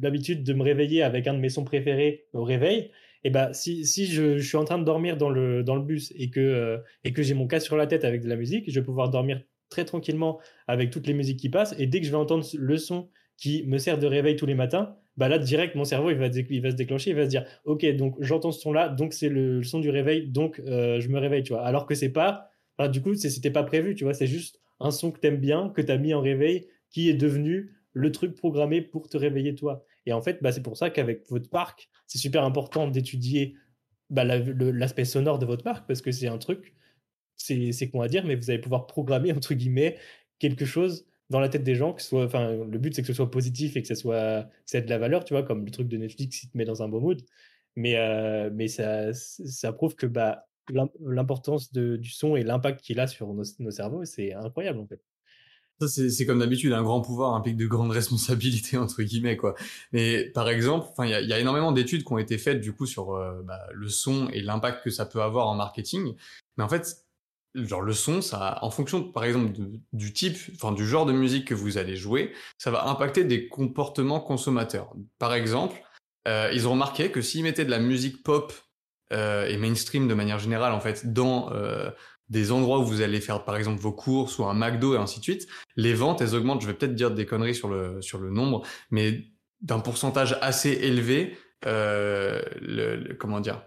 l'habitude 0.00 0.42
de 0.42 0.54
me 0.54 0.62
réveiller 0.62 1.02
avec 1.02 1.26
un 1.26 1.34
de 1.34 1.38
mes 1.38 1.50
sons 1.50 1.64
préférés 1.64 2.24
au 2.32 2.44
réveil, 2.44 2.90
et 3.24 3.30
bah, 3.30 3.52
si, 3.54 3.86
si 3.86 4.06
je, 4.06 4.38
suis 4.38 4.56
en 4.56 4.64
train 4.64 4.78
de 4.78 4.84
dormir 4.84 5.16
dans 5.16 5.30
le, 5.30 5.62
dans 5.62 5.74
le 5.74 5.82
bus 5.82 6.12
et 6.16 6.30
que, 6.30 6.40
euh, 6.40 6.78
que 7.10 7.22
j'ai 7.22 7.34
mon 7.34 7.46
casque 7.46 7.66
sur 7.66 7.76
la 7.76 7.86
tête 7.86 8.04
avec 8.04 8.22
de 8.22 8.28
la 8.28 8.36
musique, 8.36 8.70
je 8.70 8.78
vais 8.78 8.84
pouvoir 8.84 9.08
dormir 9.08 9.40
très 9.70 9.86
tranquillement 9.86 10.38
avec 10.68 10.90
toutes 10.90 11.06
les 11.06 11.14
musiques 11.14 11.38
qui 11.38 11.48
passent. 11.48 11.74
Et 11.78 11.86
dès 11.86 12.00
que 12.00 12.06
je 12.06 12.10
vais 12.10 12.18
entendre 12.18 12.44
le 12.56 12.76
son 12.76 13.08
qui 13.38 13.64
me 13.66 13.78
sert 13.78 13.98
de 13.98 14.06
réveil 14.06 14.36
tous 14.36 14.46
les 14.46 14.54
matins, 14.54 14.94
bah 15.16 15.28
là, 15.28 15.38
direct, 15.38 15.74
mon 15.74 15.84
cerveau, 15.84 16.10
il 16.10 16.16
va, 16.16 16.26
il 16.26 16.60
va 16.60 16.70
se 16.70 16.76
déclencher, 16.76 17.10
il 17.10 17.16
va 17.16 17.24
se 17.24 17.30
dire, 17.30 17.44
OK, 17.64 17.86
donc 17.96 18.16
j'entends 18.20 18.52
ce 18.52 18.60
son-là, 18.60 18.88
donc 18.88 19.14
c'est 19.14 19.28
le, 19.28 19.62
son 19.62 19.80
du 19.80 19.88
réveil, 19.88 20.28
donc 20.28 20.60
euh, 20.60 21.00
je 21.00 21.08
me 21.08 21.18
réveille, 21.18 21.42
tu 21.42 21.52
vois. 21.52 21.62
Alors 21.62 21.86
que 21.86 21.94
c'est 21.94 22.10
pas, 22.10 22.50
du 22.90 23.00
coup, 23.00 23.14
c'était 23.14 23.50
pas 23.50 23.62
prévu, 23.62 23.94
tu 23.94 24.04
vois, 24.04 24.12
c'est 24.12 24.26
juste 24.26 24.60
un 24.80 24.90
son 24.90 25.12
que 25.12 25.20
t'aimes 25.20 25.38
bien, 25.38 25.70
que 25.70 25.80
t'as 25.80 25.96
mis 25.96 26.12
en 26.14 26.20
réveil, 26.20 26.66
qui 26.90 27.08
est 27.08 27.14
devenu 27.14 27.70
le 27.92 28.12
truc 28.12 28.34
programmé 28.34 28.82
pour 28.82 29.08
te 29.08 29.16
réveiller 29.16 29.54
toi. 29.54 29.84
Et 30.06 30.12
en 30.12 30.22
fait, 30.22 30.42
bah, 30.42 30.52
c'est 30.52 30.62
pour 30.62 30.76
ça 30.76 30.90
qu'avec 30.90 31.28
votre 31.28 31.48
parc, 31.48 31.88
c'est 32.06 32.18
super 32.18 32.44
important 32.44 32.88
d'étudier 32.88 33.56
bah, 34.10 34.24
l'aspect 34.24 35.04
sonore 35.04 35.38
de 35.38 35.46
votre 35.46 35.64
parc, 35.64 35.86
parce 35.86 36.02
que 36.02 36.12
c'est 36.12 36.28
un 36.28 36.38
truc, 36.38 36.74
c'est 37.36 37.90
con 37.90 38.00
à 38.00 38.08
dire, 38.08 38.24
mais 38.26 38.36
vous 38.36 38.50
allez 38.50 38.60
pouvoir 38.60 38.86
programmer, 38.86 39.32
entre 39.32 39.54
guillemets, 39.54 39.98
quelque 40.38 40.64
chose 40.64 41.06
dans 41.30 41.40
la 41.40 41.48
tête 41.48 41.64
des 41.64 41.74
gens, 41.74 41.94
que 41.94 42.02
soit, 42.02 42.24
enfin, 42.24 42.52
le 42.52 42.78
but 42.78 42.94
c'est 42.94 43.02
que 43.02 43.08
ce 43.08 43.14
soit 43.14 43.30
positif 43.30 43.76
et 43.76 43.82
que 43.82 43.88
ça 43.88 43.94
soit, 43.94 44.48
ait 44.72 44.82
de 44.82 44.90
la 44.90 44.98
valeur, 44.98 45.24
tu 45.24 45.34
vois, 45.34 45.42
comme 45.42 45.64
le 45.64 45.70
truc 45.70 45.88
de 45.88 45.96
Netflix 45.96 46.40
qui 46.40 46.50
te 46.50 46.56
met 46.56 46.64
dans 46.64 46.82
un 46.82 46.88
bon 46.88 47.00
mood. 47.00 47.22
Mais, 47.76 47.96
euh, 47.96 49.12
ça, 49.12 49.72
prouve 49.72 49.96
que 49.96 50.06
bah, 50.06 50.46
l'importance 51.00 51.72
du 51.72 52.10
son 52.10 52.36
et 52.36 52.42
l'impact 52.42 52.80
qu'il 52.82 53.00
a 53.00 53.06
sur 53.06 53.32
nos, 53.32 53.44
cerveaux, 53.70 54.04
c'est 54.04 54.34
incroyable 54.34 54.78
en 54.80 54.86
fait. 54.86 55.00
Ça, 55.80 55.88
c'est 55.88 56.26
comme 56.26 56.38
d'habitude, 56.38 56.72
un 56.72 56.82
grand 56.82 57.00
pouvoir 57.00 57.34
implique 57.34 57.56
de 57.56 57.66
grandes 57.66 57.90
responsabilités, 57.92 58.76
entre 58.76 59.02
guillemets, 59.02 59.36
quoi. 59.36 59.54
Mais 59.92 60.24
par 60.30 60.48
exemple, 60.48 60.86
il 61.00 61.08
y 61.08 61.32
a, 61.32 61.38
énormément 61.38 61.72
d'études 61.72 62.04
qui 62.04 62.12
ont 62.12 62.18
été 62.18 62.38
faites, 62.38 62.60
du 62.60 62.72
coup, 62.72 62.86
sur 62.86 63.14
euh, 63.14 63.42
bah, 63.42 63.60
le 63.72 63.88
son 63.88 64.28
et 64.30 64.40
l'impact 64.40 64.84
que 64.84 64.90
ça 64.90 65.04
peut 65.04 65.22
avoir 65.22 65.48
en 65.48 65.54
marketing. 65.54 66.14
Mais 66.56 66.64
en 66.64 66.68
fait, 66.68 67.04
genre 67.54 67.82
le 67.82 67.92
son, 67.92 68.22
ça, 68.22 68.58
en 68.62 68.70
fonction, 68.70 69.02
par 69.02 69.24
exemple, 69.24 69.52
du 69.92 70.12
type, 70.12 70.36
enfin 70.54 70.72
du 70.72 70.86
genre 70.86 71.06
de 71.06 71.12
musique 71.12 71.48
que 71.48 71.54
vous 71.54 71.76
allez 71.76 71.96
jouer, 71.96 72.32
ça 72.58 72.70
va 72.70 72.86
impacter 72.88 73.24
des 73.24 73.48
comportements 73.48 74.20
consommateurs. 74.20 74.94
Par 75.18 75.34
exemple, 75.34 75.82
euh, 76.28 76.50
ils 76.52 76.68
ont 76.68 76.72
remarqué 76.72 77.10
que 77.10 77.20
s'ils 77.20 77.42
mettaient 77.42 77.64
de 77.64 77.70
la 77.70 77.80
musique 77.80 78.22
pop 78.22 78.52
euh, 79.12 79.46
et 79.46 79.56
mainstream 79.56 80.06
de 80.08 80.14
manière 80.14 80.38
générale, 80.38 80.72
en 80.72 80.80
fait, 80.80 81.12
dans 81.12 81.50
des 82.28 82.52
endroits 82.52 82.78
où 82.78 82.84
vous 82.84 83.00
allez 83.00 83.20
faire, 83.20 83.44
par 83.44 83.56
exemple, 83.56 83.80
vos 83.80 83.92
courses 83.92 84.38
ou 84.38 84.44
un 84.44 84.54
McDo 84.54 84.94
et 84.94 84.98
ainsi 84.98 85.18
de 85.18 85.24
suite, 85.24 85.46
les 85.76 85.94
ventes, 85.94 86.20
elles 86.20 86.34
augmentent. 86.34 86.62
Je 86.62 86.66
vais 86.66 86.74
peut-être 86.74 86.94
dire 86.94 87.10
des 87.10 87.26
conneries 87.26 87.54
sur 87.54 87.68
le 87.68 88.00
sur 88.02 88.18
le 88.18 88.30
nombre, 88.30 88.62
mais 88.90 89.24
d'un 89.60 89.80
pourcentage 89.80 90.38
assez 90.40 90.70
élevé. 90.70 91.36
Euh, 91.66 92.42
le, 92.60 93.14
comment 93.14 93.40
dire 93.40 93.62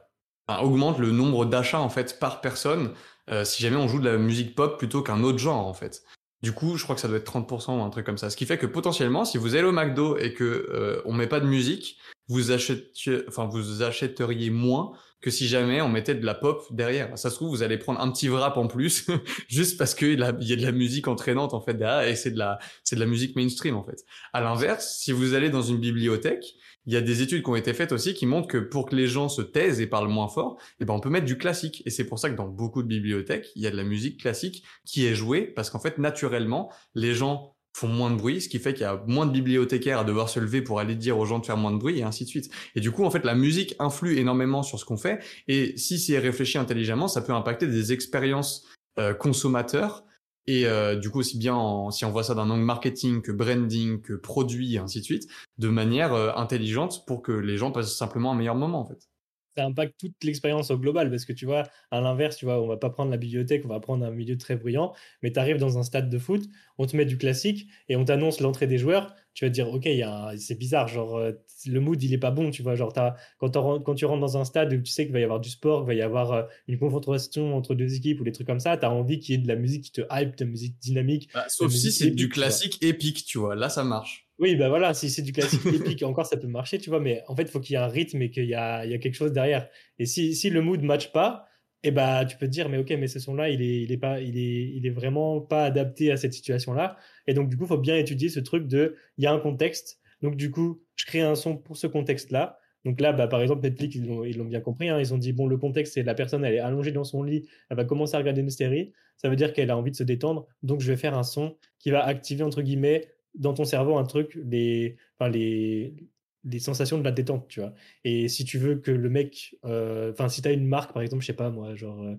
augmente 0.61 0.99
le 0.99 1.11
nombre 1.11 1.45
d'achats 1.45 1.79
en 1.79 1.89
fait 1.89 2.19
par 2.19 2.41
personne 2.41 2.93
euh, 3.29 3.43
si 3.43 3.61
jamais 3.61 3.75
on 3.75 3.87
joue 3.87 3.99
de 3.99 4.07
la 4.07 4.17
musique 4.17 4.55
pop 4.55 4.77
plutôt 4.77 5.01
qu'un 5.01 5.23
autre 5.23 5.39
genre 5.39 5.67
en 5.67 5.73
fait. 5.73 6.03
Du 6.43 6.51
coup, 6.51 6.77
je 6.77 6.83
crois 6.83 6.95
que 6.95 7.01
ça 7.01 7.07
doit 7.07 7.17
être 7.17 7.31
30% 7.31 7.79
ou 7.79 7.81
un 7.81 7.89
truc 7.89 8.05
comme 8.05 8.17
ça. 8.17 8.29
Ce 8.29 8.37
qui 8.37 8.45
fait 8.45 8.57
que 8.57 8.67
potentiellement, 8.67 9.25
si 9.25 9.37
vous 9.37 9.55
allez 9.55 9.65
au 9.65 9.71
McDo 9.71 10.17
et 10.17 10.33
que 10.33 10.43
euh, 10.43 11.01
on 11.05 11.13
met 11.13 11.27
pas 11.27 11.39
de 11.39 11.47
musique, 11.47 11.99
vous 12.27 12.51
achetiez, 12.51 13.21
enfin, 13.27 13.45
vous 13.45 13.81
achèteriez 13.83 14.49
moins 14.49 14.91
que 15.21 15.31
si 15.31 15.47
jamais 15.47 15.81
on 15.81 15.89
mettait 15.89 16.15
de 16.15 16.25
la 16.25 16.35
pop 16.35 16.63
derrière. 16.71 17.17
Ça 17.17 17.29
se 17.29 17.35
trouve, 17.35 17.49
vous 17.49 17.63
allez 17.63 17.77
prendre 17.77 17.99
un 17.99 18.11
petit 18.11 18.29
rap 18.29 18.57
en 18.57 18.67
plus, 18.67 19.07
juste 19.47 19.77
parce 19.77 19.95
qu'il 19.95 20.19
y 20.19 20.23
a 20.23 20.31
de 20.31 20.61
la 20.61 20.71
musique 20.71 21.07
entraînante, 21.07 21.53
en 21.53 21.61
fait, 21.61 21.73
derrière, 21.73 22.07
et 22.07 22.15
c'est 22.15 22.31
de 22.31 22.37
la, 22.37 22.59
c'est 22.83 22.95
de 22.95 22.99
la 22.99 23.07
musique 23.07 23.35
mainstream, 23.35 23.75
en 23.75 23.83
fait. 23.83 24.03
À 24.33 24.41
l'inverse, 24.41 24.97
si 24.99 25.11
vous 25.11 25.33
allez 25.33 25.49
dans 25.49 25.63
une 25.63 25.77
bibliothèque, 25.77 26.55
il 26.85 26.93
y 26.93 26.97
a 26.97 27.01
des 27.01 27.21
études 27.21 27.43
qui 27.43 27.49
ont 27.49 27.55
été 27.55 27.73
faites 27.73 27.91
aussi 27.91 28.13
qui 28.13 28.25
montrent 28.25 28.47
que 28.47 28.57
pour 28.57 28.85
que 28.85 28.95
les 28.95 29.07
gens 29.07 29.27
se 29.27 29.41
taisent 29.41 29.81
et 29.81 29.87
parlent 29.87 30.07
moins 30.07 30.29
fort, 30.29 30.57
eh 30.79 30.85
ben 30.85 30.93
on 30.93 31.01
peut 31.01 31.09
mettre 31.09 31.25
du 31.25 31.37
classique. 31.37 31.83
Et 31.85 31.89
c'est 31.89 32.05
pour 32.05 32.17
ça 32.17 32.29
que 32.29 32.35
dans 32.35 32.47
beaucoup 32.47 32.81
de 32.81 32.87
bibliothèques, 32.87 33.49
il 33.57 33.61
y 33.61 33.67
a 33.67 33.71
de 33.71 33.75
la 33.75 33.83
musique 33.83 34.21
classique 34.21 34.63
qui 34.85 35.05
est 35.05 35.13
jouée 35.13 35.41
parce 35.41 35.69
qu'en 35.69 35.79
fait, 35.79 35.97
naturellement, 35.97 36.71
les 36.95 37.13
gens 37.13 37.56
font 37.77 37.87
moins 37.87 38.09
de 38.09 38.15
bruit, 38.15 38.41
ce 38.41 38.49
qui 38.49 38.57
fait 38.57 38.73
qu'il 38.73 38.81
y 38.81 38.85
a 38.85 39.03
moins 39.05 39.25
de 39.27 39.31
bibliothécaires 39.31 39.99
à 39.99 40.03
devoir 40.03 40.29
se 40.29 40.39
lever 40.39 40.61
pour 40.61 40.79
aller 40.79 40.95
dire 40.95 41.17
aux 41.19 41.25
gens 41.25 41.37
de 41.37 41.45
faire 41.45 41.57
moins 41.57 41.71
de 41.71 41.77
bruit 41.77 41.99
et 41.99 42.03
ainsi 42.03 42.23
de 42.23 42.29
suite. 42.29 42.49
Et 42.75 42.79
du 42.79 42.91
coup, 42.91 43.05
en 43.05 43.11
fait, 43.11 43.23
la 43.23 43.35
musique 43.35 43.75
influe 43.77 44.17
énormément 44.17 44.63
sur 44.63 44.79
ce 44.79 44.85
qu'on 44.85 44.97
fait. 44.97 45.19
Et 45.47 45.77
si 45.77 45.99
c'est 45.99 46.17
réfléchi 46.17 46.57
intelligemment, 46.57 47.07
ça 47.07 47.21
peut 47.21 47.33
impacter 47.33 47.67
des 47.67 47.93
expériences 47.93 48.65
euh, 48.97 49.13
consommateurs 49.13 50.03
et 50.47 50.65
euh, 50.65 50.95
du 50.95 51.09
coup, 51.09 51.19
aussi 51.19 51.37
bien 51.37 51.91
si 51.91 52.05
on 52.05 52.11
voit 52.11 52.23
ça 52.23 52.33
d'un 52.33 52.49
angle 52.49 52.63
marketing 52.63 53.21
que 53.21 53.33
branding, 53.33 54.01
que 54.01 54.13
produit, 54.13 54.75
et 54.75 54.77
ainsi 54.79 55.01
de 55.01 55.05
suite, 55.05 55.27
de 55.57 55.67
manière 55.67 56.13
euh, 56.13 56.31
intelligente 56.35 57.05
pour 57.05 57.21
que 57.21 57.33
les 57.33 57.57
gens 57.57 57.71
passent 57.71 57.95
simplement 57.95 58.31
un 58.31 58.35
meilleur 58.35 58.55
moment, 58.55 58.79
en 58.79 58.85
fait. 58.85 59.09
Ça 59.57 59.65
impacte 59.65 59.95
toute 59.99 60.23
l'expérience 60.23 60.69
au 60.69 60.77
global, 60.77 61.09
parce 61.09 61.25
que 61.25 61.33
tu 61.33 61.47
vois, 61.47 61.63
à 61.89 61.99
l'inverse, 61.99 62.37
tu 62.37 62.45
vois, 62.45 62.61
on 62.61 62.67
va 62.67 62.77
pas 62.77 62.91
prendre 62.91 63.09
la 63.09 63.17
bibliothèque, 63.17 63.63
on 63.65 63.69
va 63.69 63.79
prendre 63.79 64.05
un 64.05 64.11
milieu 64.11 64.37
très 64.37 64.55
bruyant, 64.55 64.93
mais 65.23 65.31
tu 65.31 65.39
arrives 65.39 65.57
dans 65.57 65.79
un 65.79 65.83
stade 65.83 66.11
de 66.11 66.19
foot, 66.19 66.43
on 66.77 66.85
te 66.85 66.95
met 66.95 67.05
du 67.05 67.17
classique 67.17 67.67
et 67.89 67.95
on 67.95 68.05
t'annonce 68.05 68.39
l'entrée 68.39 68.67
des 68.67 68.77
joueurs, 68.77 69.15
tu 69.33 69.45
vas 69.45 69.49
te 69.49 69.55
dire, 69.55 69.67
ok, 69.67 69.89
c'est 70.37 70.59
bizarre, 70.59 70.87
genre, 70.87 71.17
euh, 71.17 71.31
le 71.65 71.79
mood, 71.79 72.01
il 72.03 72.13
est 72.13 72.19
pas 72.19 72.29
bon, 72.29 72.51
tu 72.51 72.61
vois, 72.61 72.75
genre, 72.75 72.93
as, 72.97 73.15
quand, 73.39 73.81
quand, 73.81 73.95
tu 73.95 74.05
rentres 74.05 74.21
dans 74.21 74.37
un 74.37 74.45
stade 74.45 74.71
où 74.73 74.81
tu 74.81 74.91
sais 74.91 75.05
qu'il 75.05 75.13
va 75.13 75.19
y 75.19 75.23
avoir 75.23 75.39
du 75.39 75.49
sport, 75.49 75.79
qu'il 75.79 75.87
va 75.87 75.93
y 75.95 76.01
avoir 76.03 76.31
euh, 76.33 76.43
une 76.67 76.77
confrontation 76.77 77.55
entre 77.57 77.73
deux 77.73 77.95
équipes 77.95 78.21
ou 78.21 78.23
des 78.23 78.31
trucs 78.31 78.45
comme 78.45 78.59
ça, 78.59 78.77
tu 78.77 78.85
as 78.85 78.91
envie 78.91 79.19
qu'il 79.19 79.33
y 79.33 79.37
ait 79.39 79.41
de 79.41 79.47
la 79.47 79.55
musique 79.55 79.85
qui 79.85 79.91
te 79.91 80.01
hype, 80.11 80.37
de 80.37 80.45
la 80.45 80.51
musique 80.51 80.77
dynamique. 80.79 81.29
Bah, 81.33 81.45
sauf 81.49 81.71
si 81.71 81.91
c'est 81.91 82.11
du 82.11 82.29
classique 82.29 82.77
épique, 82.83 83.25
tu 83.25 83.39
vois, 83.39 83.55
là, 83.55 83.69
ça 83.69 83.83
marche. 83.83 84.26
Oui, 84.39 84.55
bah 84.55 84.69
voilà, 84.69 84.93
si 84.93 85.09
c'est 85.09 85.21
du 85.21 85.33
classique 85.33 85.65
épique, 85.65 86.03
encore 86.03 86.25
ça 86.25 86.37
peut 86.37 86.47
marcher, 86.47 86.77
tu 86.77 86.89
vois, 86.89 86.99
mais 86.99 87.23
en 87.27 87.35
fait, 87.35 87.43
il 87.43 87.49
faut 87.49 87.59
qu'il 87.59 87.73
y 87.73 87.75
ait 87.75 87.81
un 87.81 87.87
rythme 87.87 88.21
et 88.21 88.29
qu'il 88.29 88.45
y, 88.45 88.49
y 88.49 88.53
a, 88.55 88.97
quelque 88.99 89.15
chose 89.15 89.31
derrière. 89.31 89.67
Et 89.99 90.05
si, 90.05 90.49
le 90.49 90.61
mood 90.61 90.81
ne 90.81 90.85
match 90.85 91.11
pas, 91.11 91.47
eh 91.83 91.91
bah, 91.91 92.25
tu 92.25 92.37
peux 92.37 92.45
te 92.45 92.51
dire, 92.51 92.69
mais 92.69 92.77
ok, 92.77 92.91
mais 92.91 93.07
ce 93.07 93.19
son-là, 93.19 93.49
il 93.49 93.61
est, 93.61 93.83
il 93.83 94.85
est 94.85 94.89
vraiment 94.89 95.41
pas 95.41 95.65
adapté 95.65 96.11
à 96.11 96.17
cette 96.17 96.33
situation-là. 96.33 96.97
Et 97.25 97.33
donc, 97.33 97.49
du 97.49 97.57
coup, 97.57 97.63
il 97.65 97.67
faut 97.67 97.77
bien 97.77 97.97
étudier 97.97 98.29
ce 98.29 98.39
truc 98.39 98.67
de, 98.67 98.95
il 99.17 99.23
y 99.23 99.27
a 99.27 99.33
un 99.33 99.39
contexte, 99.39 99.99
donc, 100.21 100.35
du 100.35 100.51
coup, 100.51 100.81
je 100.95 101.05
crée 101.05 101.21
un 101.21 101.35
son 101.35 101.57
pour 101.57 101.77
ce 101.77 101.87
contexte-là. 101.87 102.59
Donc 102.85 103.01
là, 103.01 103.11
bah, 103.11 103.27
par 103.27 103.41
exemple, 103.41 103.61
Netflix, 103.63 103.95
ils 103.95 104.37
l'ont, 104.37 104.45
bien 104.45 104.61
compris. 104.61 104.89
Hein. 104.89 104.99
ils 104.99 105.13
ont 105.13 105.17
dit, 105.17 105.33
bon, 105.33 105.47
le 105.47 105.57
contexte, 105.57 105.93
c'est 105.93 106.03
la 106.03 106.15
personne, 106.15 106.45
elle 106.45 106.55
est 106.55 106.59
allongée 106.59 106.91
dans 106.91 107.03
son 107.03 107.23
lit, 107.23 107.47
elle 107.69 107.77
va 107.77 107.85
commencer 107.85 108.15
à 108.15 108.19
regarder 108.19 108.41
une 108.41 108.49
série. 108.49 108.93
Ça 109.17 109.29
veut 109.29 109.35
dire 109.35 109.53
qu'elle 109.53 109.71
a 109.71 109.77
envie 109.77 109.91
de 109.91 109.95
se 109.95 110.03
détendre. 110.03 110.47
Donc, 110.63 110.81
je 110.81 110.87
vais 110.87 110.97
faire 110.97 111.17
un 111.17 111.23
son 111.23 111.57
qui 111.79 111.91
va 111.91 112.05
activer, 112.05 112.43
entre 112.43 112.61
guillemets, 112.61 113.07
dans 113.37 113.53
ton 113.53 113.65
cerveau, 113.65 113.97
un 113.97 114.05
truc, 114.05 114.37
les, 114.45 114.97
enfin, 115.19 115.29
les, 115.29 115.95
les 116.43 116.59
sensations 116.59 116.97
de 116.99 117.03
la 117.03 117.11
détente, 117.11 117.47
tu 117.47 117.59
vois. 117.61 117.73
Et 118.03 118.27
si 118.29 118.45
tu 118.45 118.57
veux 118.59 118.75
que 118.77 118.91
le 118.91 119.09
mec, 119.09 119.55
euh, 119.65 120.11
enfin, 120.11 120.29
si 120.29 120.41
tu 120.41 120.47
as 120.47 120.51
une 120.53 120.67
marque, 120.67 120.93
par 120.93 121.01
exemple, 121.03 121.21
je 121.23 121.27
sais 121.27 121.33
pas 121.33 121.49
moi, 121.49 121.75
genre, 121.75 122.01
euh, 122.03 122.15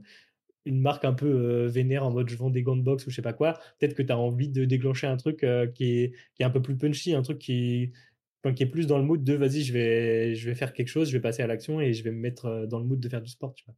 une 0.64 0.80
marque 0.80 1.04
un 1.04 1.14
peu 1.14 1.26
euh, 1.26 1.68
vénère 1.68 2.04
en 2.04 2.10
mode 2.12 2.28
je 2.28 2.36
vends 2.36 2.50
des 2.50 2.62
gants 2.62 2.76
de 2.76 2.82
boxe 2.82 3.06
ou 3.06 3.10
je 3.10 3.16
sais 3.16 3.22
pas 3.22 3.32
quoi, 3.32 3.54
peut-être 3.78 3.94
que 3.94 4.02
tu 4.02 4.12
as 4.12 4.18
envie 4.18 4.48
de 4.48 4.64
déclencher 4.64 5.06
un 5.06 5.16
truc 5.16 5.44
euh, 5.44 5.66
qui, 5.66 5.84
est, 6.00 6.12
qui 6.34 6.42
est 6.42 6.44
un 6.44 6.50
peu 6.50 6.62
plus 6.62 6.76
punchy, 6.76 7.14
un 7.14 7.22
truc 7.22 7.38
qui, 7.38 7.92
qui 8.54 8.62
est 8.62 8.66
plus 8.66 8.86
dans 8.86 8.98
le 8.98 9.04
mood 9.04 9.22
de 9.24 9.34
vas-y, 9.34 9.62
je 9.62 9.72
vais, 9.72 10.34
je 10.34 10.48
vais 10.48 10.54
faire 10.54 10.72
quelque 10.72 10.88
chose, 10.88 11.08
je 11.08 11.12
vais 11.16 11.20
passer 11.20 11.42
à 11.42 11.46
l'action 11.46 11.80
et 11.80 11.92
je 11.92 12.02
vais 12.04 12.10
me 12.10 12.18
mettre 12.20 12.46
euh, 12.46 12.66
dans 12.66 12.78
le 12.78 12.84
mood 12.86 13.00
de 13.00 13.08
faire 13.08 13.22
du 13.22 13.30
sport, 13.30 13.54
tu 13.54 13.64
vois. 13.66 13.74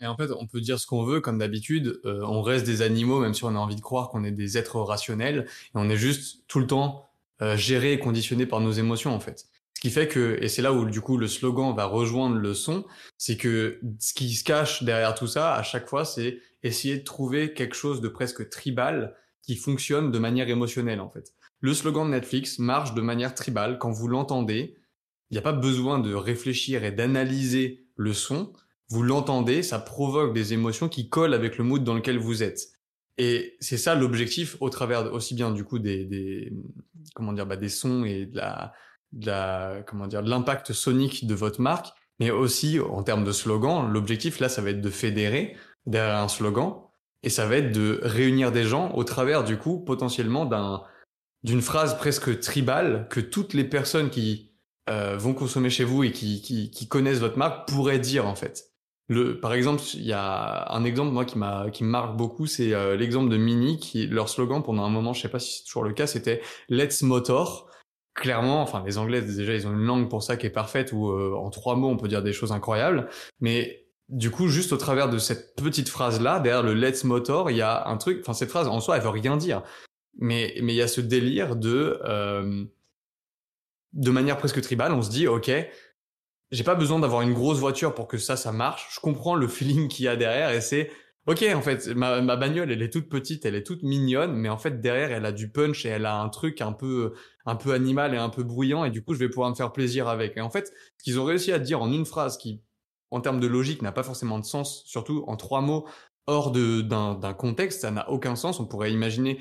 Et 0.00 0.06
en 0.06 0.16
fait, 0.16 0.30
on 0.30 0.46
peut 0.46 0.60
dire 0.60 0.78
ce 0.78 0.86
qu'on 0.86 1.04
veut, 1.04 1.20
comme 1.20 1.38
d'habitude, 1.38 2.00
on 2.04 2.42
reste 2.42 2.66
des 2.66 2.82
animaux, 2.82 3.20
même 3.20 3.34
si 3.34 3.44
on 3.44 3.48
a 3.48 3.58
envie 3.58 3.76
de 3.76 3.80
croire 3.80 4.08
qu'on 4.10 4.24
est 4.24 4.30
des 4.30 4.58
êtres 4.58 4.80
rationnels, 4.80 5.46
et 5.48 5.70
on 5.74 5.88
est 5.88 5.96
juste 5.96 6.44
tout 6.48 6.58
le 6.58 6.66
temps 6.66 7.08
géré 7.54 7.92
et 7.92 7.98
conditionné 7.98 8.46
par 8.46 8.60
nos 8.60 8.72
émotions, 8.72 9.14
en 9.14 9.20
fait. 9.20 9.46
Ce 9.74 9.80
qui 9.80 9.90
fait 9.90 10.08
que, 10.08 10.38
et 10.40 10.48
c'est 10.48 10.62
là 10.62 10.72
où 10.72 10.86
du 10.86 11.02
coup 11.02 11.18
le 11.18 11.28
slogan 11.28 11.74
va 11.76 11.84
rejoindre 11.84 12.36
le 12.36 12.54
son, 12.54 12.86
c'est 13.18 13.36
que 13.36 13.78
ce 14.00 14.14
qui 14.14 14.34
se 14.34 14.42
cache 14.42 14.82
derrière 14.82 15.14
tout 15.14 15.26
ça, 15.26 15.54
à 15.54 15.62
chaque 15.62 15.86
fois, 15.86 16.06
c'est 16.06 16.40
essayer 16.62 16.96
de 16.96 17.04
trouver 17.04 17.52
quelque 17.52 17.76
chose 17.76 18.00
de 18.00 18.08
presque 18.08 18.48
tribal 18.48 19.14
qui 19.42 19.54
fonctionne 19.54 20.10
de 20.10 20.18
manière 20.18 20.48
émotionnelle 20.48 21.00
en 21.00 21.10
fait. 21.10 21.34
Le 21.60 21.74
slogan 21.74 22.06
de 22.06 22.12
Netflix 22.12 22.58
marche 22.58 22.94
de 22.94 23.02
manière 23.02 23.34
tribale. 23.34 23.78
Quand 23.78 23.90
vous 23.90 24.08
l'entendez, 24.08 24.78
il 25.30 25.34
n'y 25.34 25.38
a 25.38 25.42
pas 25.42 25.52
besoin 25.52 25.98
de 25.98 26.14
réfléchir 26.14 26.82
et 26.82 26.90
d'analyser 26.90 27.86
le 27.96 28.14
son. 28.14 28.54
Vous 28.88 29.02
l'entendez, 29.02 29.62
ça 29.62 29.78
provoque 29.78 30.32
des 30.32 30.52
émotions 30.52 30.88
qui 30.88 31.08
collent 31.08 31.34
avec 31.34 31.58
le 31.58 31.64
mood 31.64 31.82
dans 31.82 31.94
lequel 31.94 32.18
vous 32.18 32.42
êtes. 32.42 32.68
Et 33.18 33.56
c'est 33.60 33.78
ça 33.78 33.94
l'objectif 33.94 34.56
au 34.60 34.70
travers 34.70 35.12
aussi 35.12 35.34
bien 35.34 35.50
du 35.50 35.64
coup 35.64 35.78
des, 35.78 36.04
des 36.04 36.52
comment 37.14 37.32
dire 37.32 37.46
bah, 37.46 37.56
des 37.56 37.70
sons 37.70 38.04
et 38.04 38.26
de 38.26 38.36
la 38.36 38.74
de 39.12 39.26
la, 39.26 39.82
comment 39.86 40.06
dire, 40.06 40.22
l'impact 40.22 40.72
sonique 40.72 41.26
de 41.26 41.34
votre 41.34 41.60
marque, 41.60 41.88
mais 42.20 42.30
aussi 42.30 42.78
en 42.80 43.02
termes 43.02 43.24
de 43.24 43.32
slogan. 43.32 43.90
L'objectif 43.90 44.40
là, 44.40 44.48
ça 44.48 44.62
va 44.62 44.70
être 44.70 44.80
de 44.80 44.90
fédérer 44.90 45.56
derrière 45.86 46.18
un 46.18 46.28
slogan 46.28 46.74
et 47.22 47.30
ça 47.30 47.46
va 47.46 47.56
être 47.56 47.72
de 47.72 48.00
réunir 48.02 48.52
des 48.52 48.64
gens 48.64 48.92
au 48.92 49.04
travers 49.04 49.44
du 49.44 49.56
coup 49.56 49.78
potentiellement 49.78 50.46
d'un 50.46 50.82
d'une 51.42 51.62
phrase 51.62 51.96
presque 51.96 52.40
tribale 52.40 53.06
que 53.08 53.20
toutes 53.20 53.54
les 53.54 53.62
personnes 53.62 54.10
qui 54.10 54.52
euh, 54.90 55.16
vont 55.16 55.32
consommer 55.32 55.70
chez 55.70 55.84
vous 55.84 56.02
et 56.02 56.10
qui, 56.10 56.42
qui, 56.42 56.70
qui, 56.70 56.88
connaissent 56.88 57.20
votre 57.20 57.38
marque 57.38 57.68
pourraient 57.68 58.00
dire 58.00 58.26
en 58.26 58.34
fait. 58.34 58.72
Le, 59.08 59.38
par 59.38 59.54
exemple, 59.54 59.82
il 59.94 60.04
y 60.04 60.12
a 60.12 60.72
un 60.72 60.84
exemple 60.84 61.12
moi 61.12 61.24
qui 61.24 61.38
m'a 61.38 61.70
qui 61.70 61.84
me 61.84 61.88
marque 61.90 62.16
beaucoup, 62.16 62.46
c'est 62.46 62.74
euh, 62.74 62.96
l'exemple 62.96 63.30
de 63.30 63.36
Mini 63.36 63.78
qui 63.78 64.08
leur 64.08 64.28
slogan 64.28 64.62
pendant 64.62 64.84
un 64.84 64.88
moment, 64.88 65.12
je 65.12 65.22
sais 65.22 65.28
pas 65.28 65.38
si 65.38 65.58
c'est 65.58 65.64
toujours 65.64 65.84
le 65.84 65.92
cas, 65.92 66.08
c'était 66.08 66.40
Let's 66.68 67.02
Motor 67.02 67.70
clairement, 68.16 68.62
enfin 68.62 68.82
les 68.84 68.98
Anglais 68.98 69.22
déjà 69.22 69.54
ils 69.54 69.66
ont 69.66 69.72
une 69.72 69.84
langue 69.84 70.08
pour 70.08 70.22
ça 70.22 70.36
qui 70.36 70.46
est 70.46 70.50
parfaite 70.50 70.92
où 70.92 71.10
euh, 71.10 71.34
en 71.36 71.50
trois 71.50 71.76
mots 71.76 71.90
on 71.90 71.96
peut 71.96 72.08
dire 72.08 72.22
des 72.22 72.32
choses 72.32 72.50
incroyables, 72.50 73.08
mais 73.40 73.86
du 74.08 74.30
coup 74.30 74.48
juste 74.48 74.72
au 74.72 74.76
travers 74.78 75.10
de 75.10 75.18
cette 75.18 75.54
petite 75.54 75.88
phrase 75.88 76.20
là 76.20 76.40
derrière 76.40 76.62
le 76.62 76.74
Let's 76.74 77.04
Motor 77.04 77.50
il 77.50 77.58
y 77.58 77.62
a 77.62 77.86
un 77.86 77.96
truc, 77.98 78.20
enfin 78.22 78.32
cette 78.32 78.50
phrase 78.50 78.68
en 78.68 78.80
soi 78.80 78.96
elle 78.96 79.02
veut 79.02 79.10
rien 79.10 79.36
dire, 79.36 79.62
mais 80.18 80.54
mais 80.62 80.72
il 80.72 80.76
y 80.76 80.82
a 80.82 80.88
ce 80.88 81.02
délire 81.02 81.56
de 81.56 82.00
euh, 82.04 82.64
de 83.92 84.10
manière 84.10 84.38
presque 84.38 84.62
tribale 84.62 84.92
on 84.92 85.02
se 85.02 85.10
dit 85.10 85.28
ok 85.28 85.50
j'ai 86.50 86.64
pas 86.64 86.74
besoin 86.74 86.98
d'avoir 86.98 87.22
une 87.22 87.34
grosse 87.34 87.58
voiture 87.58 87.94
pour 87.94 88.08
que 88.08 88.18
ça 88.18 88.36
ça 88.36 88.52
marche, 88.52 88.88
je 88.94 89.00
comprends 89.00 89.34
le 89.34 89.48
feeling 89.48 89.88
qu'il 89.88 90.04
y 90.04 90.08
a 90.08 90.16
derrière 90.16 90.50
et 90.50 90.60
c'est 90.60 90.90
Ok, 91.26 91.44
en 91.52 91.60
fait, 91.60 91.88
ma, 91.88 92.20
ma 92.22 92.36
bagnole, 92.36 92.70
elle 92.70 92.82
est 92.82 92.92
toute 92.92 93.08
petite, 93.08 93.44
elle 93.44 93.56
est 93.56 93.64
toute 93.64 93.82
mignonne, 93.82 94.32
mais 94.36 94.48
en 94.48 94.58
fait 94.58 94.80
derrière, 94.80 95.10
elle 95.10 95.26
a 95.26 95.32
du 95.32 95.50
punch 95.50 95.84
et 95.84 95.88
elle 95.88 96.06
a 96.06 96.20
un 96.20 96.28
truc 96.28 96.60
un 96.60 96.72
peu, 96.72 97.14
un 97.46 97.56
peu 97.56 97.72
animal 97.72 98.14
et 98.14 98.16
un 98.16 98.28
peu 98.28 98.44
bruyant, 98.44 98.84
et 98.84 98.90
du 98.92 99.02
coup, 99.02 99.12
je 99.12 99.18
vais 99.18 99.28
pouvoir 99.28 99.50
me 99.50 99.56
faire 99.56 99.72
plaisir 99.72 100.06
avec. 100.06 100.36
Et 100.36 100.40
en 100.40 100.50
fait, 100.50 100.72
ce 100.98 101.02
qu'ils 101.02 101.18
ont 101.18 101.24
réussi 101.24 101.50
à 101.50 101.58
dire 101.58 101.82
en 101.82 101.90
une 101.90 102.06
phrase 102.06 102.38
qui, 102.38 102.62
en 103.10 103.20
termes 103.20 103.40
de 103.40 103.48
logique, 103.48 103.82
n'a 103.82 103.90
pas 103.90 104.04
forcément 104.04 104.38
de 104.38 104.44
sens, 104.44 104.84
surtout 104.86 105.24
en 105.26 105.36
trois 105.36 105.60
mots, 105.62 105.88
hors 106.28 106.52
d'un 106.52 107.34
contexte, 107.36 107.80
ça 107.80 107.90
n'a 107.90 108.08
aucun 108.08 108.36
sens. 108.36 108.60
On 108.60 108.66
pourrait 108.66 108.92
imaginer, 108.92 109.40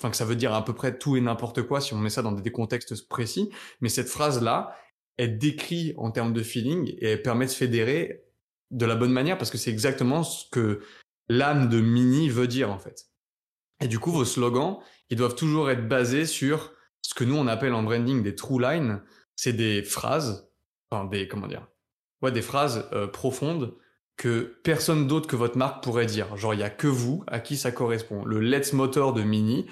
enfin 0.00 0.10
que 0.10 0.16
ça 0.16 0.24
veut 0.24 0.36
dire 0.36 0.52
à 0.52 0.64
peu 0.64 0.74
près 0.74 0.98
tout 0.98 1.16
et 1.16 1.20
n'importe 1.20 1.62
quoi 1.62 1.80
si 1.80 1.94
on 1.94 1.98
met 1.98 2.10
ça 2.10 2.22
dans 2.22 2.32
des 2.32 2.52
contextes 2.52 3.08
précis. 3.08 3.50
Mais 3.80 3.88
cette 3.88 4.08
phrase 4.08 4.42
là, 4.42 4.74
elle 5.20 5.36
décrit 5.36 5.92
en 5.98 6.10
termes 6.10 6.32
de 6.32 6.42
feeling 6.42 6.94
et 6.98 7.10
elle 7.10 7.22
permet 7.22 7.44
de 7.44 7.50
fédérer 7.50 8.24
de 8.70 8.86
la 8.86 8.96
bonne 8.96 9.12
manière 9.12 9.36
parce 9.36 9.50
que 9.50 9.58
c'est 9.58 9.70
exactement 9.70 10.22
ce 10.22 10.48
que 10.50 10.80
l'âme 11.28 11.68
de 11.68 11.78
Mini 11.78 12.30
veut 12.30 12.48
dire 12.48 12.70
en 12.70 12.78
fait. 12.78 13.04
Et 13.82 13.88
du 13.88 13.98
coup, 13.98 14.12
vos 14.12 14.24
slogans, 14.24 14.78
ils 15.10 15.18
doivent 15.18 15.34
toujours 15.34 15.68
être 15.70 15.86
basés 15.86 16.24
sur 16.24 16.72
ce 17.02 17.12
que 17.12 17.24
nous 17.24 17.36
on 17.36 17.48
appelle 17.48 17.74
en 17.74 17.82
branding 17.82 18.22
des 18.22 18.34
true 18.34 18.62
lines. 18.62 19.02
C'est 19.36 19.52
des 19.52 19.82
phrases, 19.82 20.50
enfin 20.90 21.04
des 21.04 21.28
comment 21.28 21.48
dire, 21.48 21.66
ouais, 22.22 22.32
des 22.32 22.40
phrases 22.40 22.88
euh, 22.94 23.06
profondes 23.06 23.76
que 24.16 24.58
personne 24.64 25.06
d'autre 25.06 25.28
que 25.28 25.36
votre 25.36 25.58
marque 25.58 25.84
pourrait 25.84 26.06
dire. 26.06 26.34
Genre, 26.38 26.54
il 26.54 26.60
y 26.60 26.62
a 26.62 26.70
que 26.70 26.86
vous 26.86 27.24
à 27.26 27.40
qui 27.40 27.58
ça 27.58 27.72
correspond. 27.72 28.24
Le 28.24 28.40
Let's 28.40 28.72
Motor 28.72 29.12
de 29.12 29.22
Mini 29.22 29.66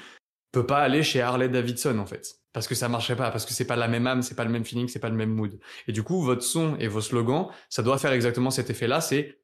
peut 0.53 0.67
pas 0.67 0.81
aller 0.81 1.03
chez 1.03 1.23
Harley 1.23 1.49
Davidson 1.49 1.99
en 1.99 2.07
fait 2.07 2.38
parce 2.53 2.67
que 2.67 2.75
ça 2.75 2.89
marcherait 2.89 3.17
pas 3.17 3.31
parce 3.31 3.45
que 3.45 3.53
c'est 3.53 3.67
pas 3.67 3.77
la 3.77 3.89
même 3.89 4.07
âme 4.07 4.23
c'est 4.23 4.35
pas 4.35 4.45
le 4.45 4.51
même 4.51 4.65
feeling 4.65 4.89
c'est 4.89 4.99
pas 4.99 5.11
le 5.11 5.17
même 5.17 5.31
mood 5.31 5.59
et 5.87 5.93
du 5.93 6.03
coup 6.03 6.23
votre 6.23 6.43
son 6.43 6.77
et 6.79 6.89
vos 6.89 7.01
slogans 7.01 7.49
ça 7.69 7.83
doit 7.83 7.99
faire 7.99 8.13
exactement 8.13 8.51
cet 8.51 8.71
effet 8.71 8.87
là 8.87 9.01
c'est 9.01 9.39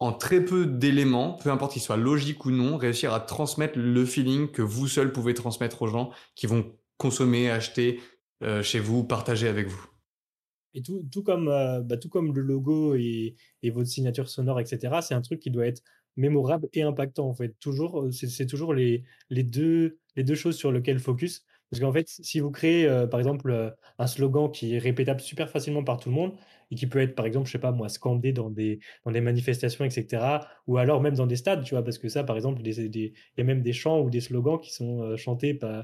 en 0.00 0.14
très 0.14 0.42
peu 0.42 0.66
d'éléments, 0.66 1.34
peu 1.34 1.50
importe 1.50 1.74
qu'ils 1.74 1.82
soient 1.82 1.98
logiques 1.98 2.46
ou 2.46 2.50
non, 2.50 2.78
réussir 2.78 3.12
à 3.12 3.20
transmettre 3.20 3.78
le 3.78 4.06
feeling 4.06 4.50
que 4.50 4.62
vous 4.62 4.88
seul 4.88 5.12
pouvez 5.12 5.34
transmettre 5.34 5.82
aux 5.82 5.88
gens 5.88 6.10
qui 6.34 6.46
vont 6.46 6.74
consommer, 6.96 7.50
acheter 7.50 8.00
euh, 8.42 8.62
chez 8.62 8.80
vous, 8.80 9.04
partager 9.04 9.46
avec 9.46 9.68
vous. 9.68 9.86
Et 10.72 10.82
tout, 10.82 11.22
comme, 11.22 11.48
euh, 11.48 11.80
bah, 11.82 11.98
tout 11.98 12.08
comme 12.08 12.34
le 12.34 12.40
logo 12.40 12.94
et, 12.94 13.36
votre 13.64 13.88
signature 13.88 14.28
sonore, 14.28 14.60
etc., 14.60 15.00
c'est 15.02 15.14
un 15.14 15.20
truc 15.20 15.40
qui 15.40 15.50
doit 15.50 15.66
être 15.66 15.82
mémorable 16.16 16.68
et 16.72 16.82
impactant, 16.82 17.28
en 17.28 17.34
fait. 17.34 17.58
Toujours, 17.60 18.02
euh, 18.02 18.10
c'est 18.10 18.46
toujours 18.46 18.72
les, 18.72 19.04
deux, 19.30 19.98
les 20.16 20.24
deux 20.24 20.34
choses 20.34 20.56
sur 20.56 20.72
lesquelles 20.72 21.00
focus. 21.00 21.44
Parce 21.70 21.80
qu'en 21.80 21.92
fait, 21.92 22.08
si 22.08 22.40
vous 22.40 22.50
créez, 22.50 22.86
euh, 22.86 23.06
par 23.06 23.20
exemple, 23.20 23.50
euh, 23.50 23.70
un 23.98 24.06
slogan 24.08 24.50
qui 24.50 24.74
est 24.74 24.78
répétable 24.78 25.20
super 25.20 25.48
facilement 25.48 25.84
par 25.84 25.98
tout 25.98 26.08
le 26.08 26.16
monde 26.16 26.32
et 26.72 26.74
qui 26.74 26.86
peut 26.86 27.00
être, 27.00 27.14
par 27.14 27.26
exemple, 27.26 27.46
je 27.46 27.52
sais 27.52 27.58
pas 27.60 27.70
moi, 27.70 27.88
scandé 27.88 28.32
dans 28.32 28.50
des, 28.50 28.80
dans 29.04 29.12
des 29.12 29.20
manifestations, 29.20 29.84
etc., 29.84 30.40
ou 30.66 30.78
alors 30.78 31.00
même 31.00 31.14
dans 31.14 31.26
des 31.26 31.36
stades, 31.36 31.62
tu 31.62 31.74
vois, 31.74 31.84
parce 31.84 31.98
que 31.98 32.08
ça, 32.08 32.24
par 32.24 32.36
exemple, 32.36 32.60
il 32.64 33.12
y 33.38 33.40
a 33.40 33.44
même 33.44 33.62
des 33.62 33.72
chants 33.72 34.00
ou 34.00 34.10
des 34.10 34.20
slogans 34.20 34.58
qui 34.58 34.72
sont 34.72 35.02
euh, 35.02 35.16
chantés 35.16 35.54
par, 35.54 35.80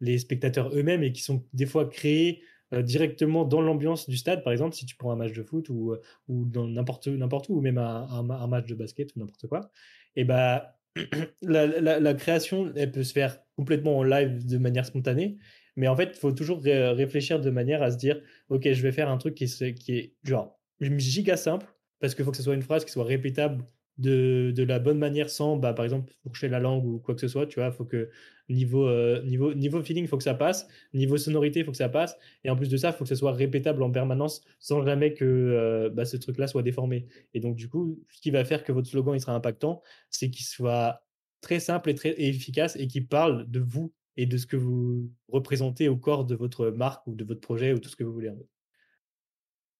les 0.00 0.18
spectateurs 0.18 0.70
eux-mêmes 0.72 1.02
et 1.02 1.10
qui 1.10 1.22
sont 1.22 1.44
des 1.52 1.66
fois 1.66 1.88
créés 1.88 2.40
directement 2.72 3.44
dans 3.44 3.60
l'ambiance 3.60 4.08
du 4.08 4.16
stade, 4.16 4.44
par 4.44 4.52
exemple, 4.52 4.76
si 4.76 4.86
tu 4.86 4.94
prends 4.94 5.10
un 5.10 5.16
match 5.16 5.32
de 5.32 5.42
foot 5.42 5.68
ou, 5.70 5.96
ou 6.28 6.44
dans 6.44 6.68
n'importe 6.68 7.08
où, 7.08 7.54
ou 7.56 7.60
même 7.60 7.78
un, 7.78 8.46
match 8.46 8.66
de 8.66 8.76
basket 8.76 9.16
ou 9.16 9.18
n'importe 9.18 9.48
quoi, 9.48 9.72
et 10.14 10.22
bah 10.22 10.78
la, 11.42 12.14
création, 12.14 12.72
elle 12.76 12.92
peut 12.92 13.02
se 13.02 13.12
faire 13.12 13.40
complètement 13.58 13.98
en 13.98 14.04
live 14.04 14.46
de 14.46 14.56
manière 14.56 14.86
spontanée, 14.86 15.36
mais 15.74 15.88
en 15.88 15.96
fait, 15.96 16.10
il 16.14 16.18
faut 16.18 16.30
toujours 16.30 16.62
réfléchir 16.62 17.40
de 17.40 17.50
manière 17.50 17.82
à 17.82 17.90
se 17.90 17.96
dire, 17.96 18.20
ok, 18.50 18.70
je 18.72 18.82
vais 18.82 18.92
faire 18.92 19.10
un 19.10 19.18
truc 19.18 19.34
qui, 19.34 19.46
qui 19.74 19.92
est 19.98 20.14
genre 20.22 20.60
giga 20.80 21.36
simple, 21.36 21.66
parce 21.98 22.14
qu'il 22.14 22.24
faut 22.24 22.30
que 22.30 22.36
ce 22.36 22.44
soit 22.44 22.54
une 22.54 22.62
phrase 22.62 22.84
qui 22.84 22.92
soit 22.92 23.04
répétable 23.04 23.64
de, 23.96 24.52
de 24.54 24.62
la 24.62 24.78
bonne 24.78 24.98
manière 24.98 25.28
sans, 25.28 25.56
bah, 25.56 25.72
par 25.74 25.84
exemple, 25.84 26.12
fourcher 26.22 26.48
la 26.48 26.60
langue 26.60 26.84
ou 26.84 27.00
quoi 27.00 27.16
que 27.16 27.20
ce 27.20 27.26
soit, 27.26 27.48
tu 27.48 27.58
vois, 27.58 27.72
faut 27.72 27.84
que 27.84 28.10
niveau, 28.48 28.86
euh, 28.86 29.24
niveau, 29.24 29.52
niveau 29.54 29.82
feeling, 29.82 30.04
il 30.04 30.08
faut 30.08 30.16
que 30.16 30.22
ça 30.22 30.34
passe, 30.34 30.68
niveau 30.94 31.16
sonorité, 31.16 31.60
il 31.60 31.64
faut 31.64 31.72
que 31.72 31.76
ça 31.76 31.88
passe, 31.88 32.16
et 32.44 32.50
en 32.50 32.54
plus 32.54 32.68
de 32.68 32.76
ça, 32.76 32.90
il 32.90 32.92
faut 32.92 33.02
que 33.02 33.08
ce 33.08 33.16
soit 33.16 33.32
répétable 33.32 33.82
en 33.82 33.90
permanence 33.90 34.42
sans 34.60 34.84
jamais 34.84 35.14
que 35.14 35.24
euh, 35.24 35.90
bah, 35.90 36.04
ce 36.04 36.16
truc-là 36.16 36.46
soit 36.46 36.62
déformé. 36.62 37.08
Et 37.34 37.40
donc, 37.40 37.56
du 37.56 37.68
coup, 37.68 37.98
ce 38.10 38.20
qui 38.20 38.30
va 38.30 38.44
faire 38.44 38.62
que 38.62 38.70
votre 38.70 38.86
slogan 38.88 39.16
il 39.16 39.20
sera 39.20 39.34
impactant, 39.34 39.82
c'est 40.10 40.30
qu'il 40.30 40.46
soit 40.46 41.02
très 41.40 41.60
simple 41.60 41.90
et 41.90 41.94
très 41.94 42.14
efficace 42.20 42.76
et 42.76 42.88
qui 42.88 43.00
parle 43.00 43.50
de 43.50 43.60
vous 43.60 43.92
et 44.16 44.26
de 44.26 44.36
ce 44.36 44.46
que 44.46 44.56
vous 44.56 45.10
représentez 45.28 45.88
au 45.88 45.96
corps 45.96 46.24
de 46.24 46.34
votre 46.34 46.70
marque 46.70 47.06
ou 47.06 47.14
de 47.14 47.24
votre 47.24 47.40
projet 47.40 47.72
ou 47.72 47.78
tout 47.78 47.88
ce 47.88 47.96
que 47.96 48.04
vous 48.04 48.12
voulez. 48.12 48.32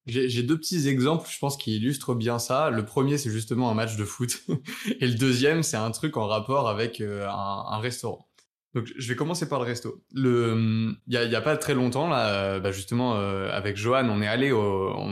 J'ai 0.07 0.43
deux 0.43 0.57
petits 0.57 0.89
exemples, 0.89 1.29
je 1.31 1.39
pense, 1.39 1.59
qui 1.59 1.77
illustrent 1.77 2.15
bien 2.15 2.39
ça. 2.39 2.71
Le 2.71 2.85
premier, 2.87 3.19
c'est 3.19 3.31
justement 3.31 3.71
un 3.71 3.75
match 3.75 3.97
de 3.97 4.05
foot. 4.05 4.43
Et 5.01 5.07
le 5.07 5.15
deuxième, 5.15 5.63
c'est 5.63 5.77
un 5.77 5.91
truc 5.91 6.17
en 6.17 6.27
rapport 6.27 6.69
avec 6.69 7.03
euh, 7.03 7.29
un, 7.29 7.79
restaurant. 7.79 8.27
Donc, 8.75 8.91
je 8.97 9.09
vais 9.09 9.17
commencer 9.17 9.49
par 9.49 9.59
le 9.59 9.67
resto. 9.67 10.03
Il 10.15 10.97
y 11.09 11.17
a, 11.17 11.41
pas 11.43 11.59
très 11.59 11.75
longtemps, 11.75 12.09
là, 12.09 12.29
euh, 12.29 12.61
bah, 12.61 12.73
justement, 12.73 13.17
euh, 13.17 13.51
avec 13.51 13.77
Johan, 13.77 14.09
on 14.09 14.23
est 14.23 14.27
allé, 14.27 14.51
on, 14.51 15.09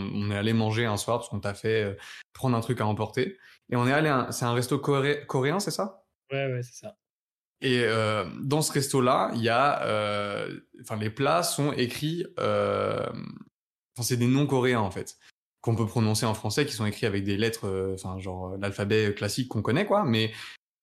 manger 0.55 0.87
un 0.87 0.97
soir 0.97 1.19
parce 1.19 1.29
qu'on 1.29 1.41
t'a 1.41 1.53
fait 1.53 1.95
prendre 2.33 2.57
un 2.57 2.61
truc 2.61 2.81
à 2.81 2.87
emporter. 2.87 3.37
Et 3.71 3.77
on 3.77 3.87
est 3.87 3.93
allé, 3.93 4.11
c'est 4.31 4.47
un 4.47 4.55
resto 4.55 4.79
coréen, 4.79 5.61
c'est 5.61 5.71
ça? 5.71 6.06
Ouais, 6.33 6.53
ouais, 6.53 6.63
c'est 6.63 6.75
ça. 6.75 6.97
Et 7.63 7.87
dans 8.43 8.61
ce 8.61 8.71
resto-là, 8.73 9.31
il 9.35 9.43
y 9.43 9.49
a, 9.49 10.47
enfin, 10.83 10.97
les 10.97 11.11
plats 11.11 11.43
sont 11.43 11.73
écrits 11.73 12.27
Enfin, 13.97 14.03
c'est 14.03 14.19
des 14.19 14.27
noms 14.27 14.47
coréens 14.47 14.81
en 14.81 14.91
fait 14.91 15.17
qu'on 15.67 15.75
peut 15.75 15.87
prononcer 15.87 16.27
en 16.27 16.35
français, 16.35 16.65
qui 16.65 16.73
sont 16.73 16.87
écrits 16.87 17.07
avec 17.07 17.25
des 17.25 17.37
lettres, 17.37 17.67
euh, 17.67 17.95
enfin 17.95 18.21
genre 18.21 18.53
euh, 18.53 18.57
l'alphabet 18.61 19.13
classique 19.15 19.49
qu'on 19.49 19.63
connaît 19.63 19.85
quoi. 19.85 20.05
Mais 20.05 20.33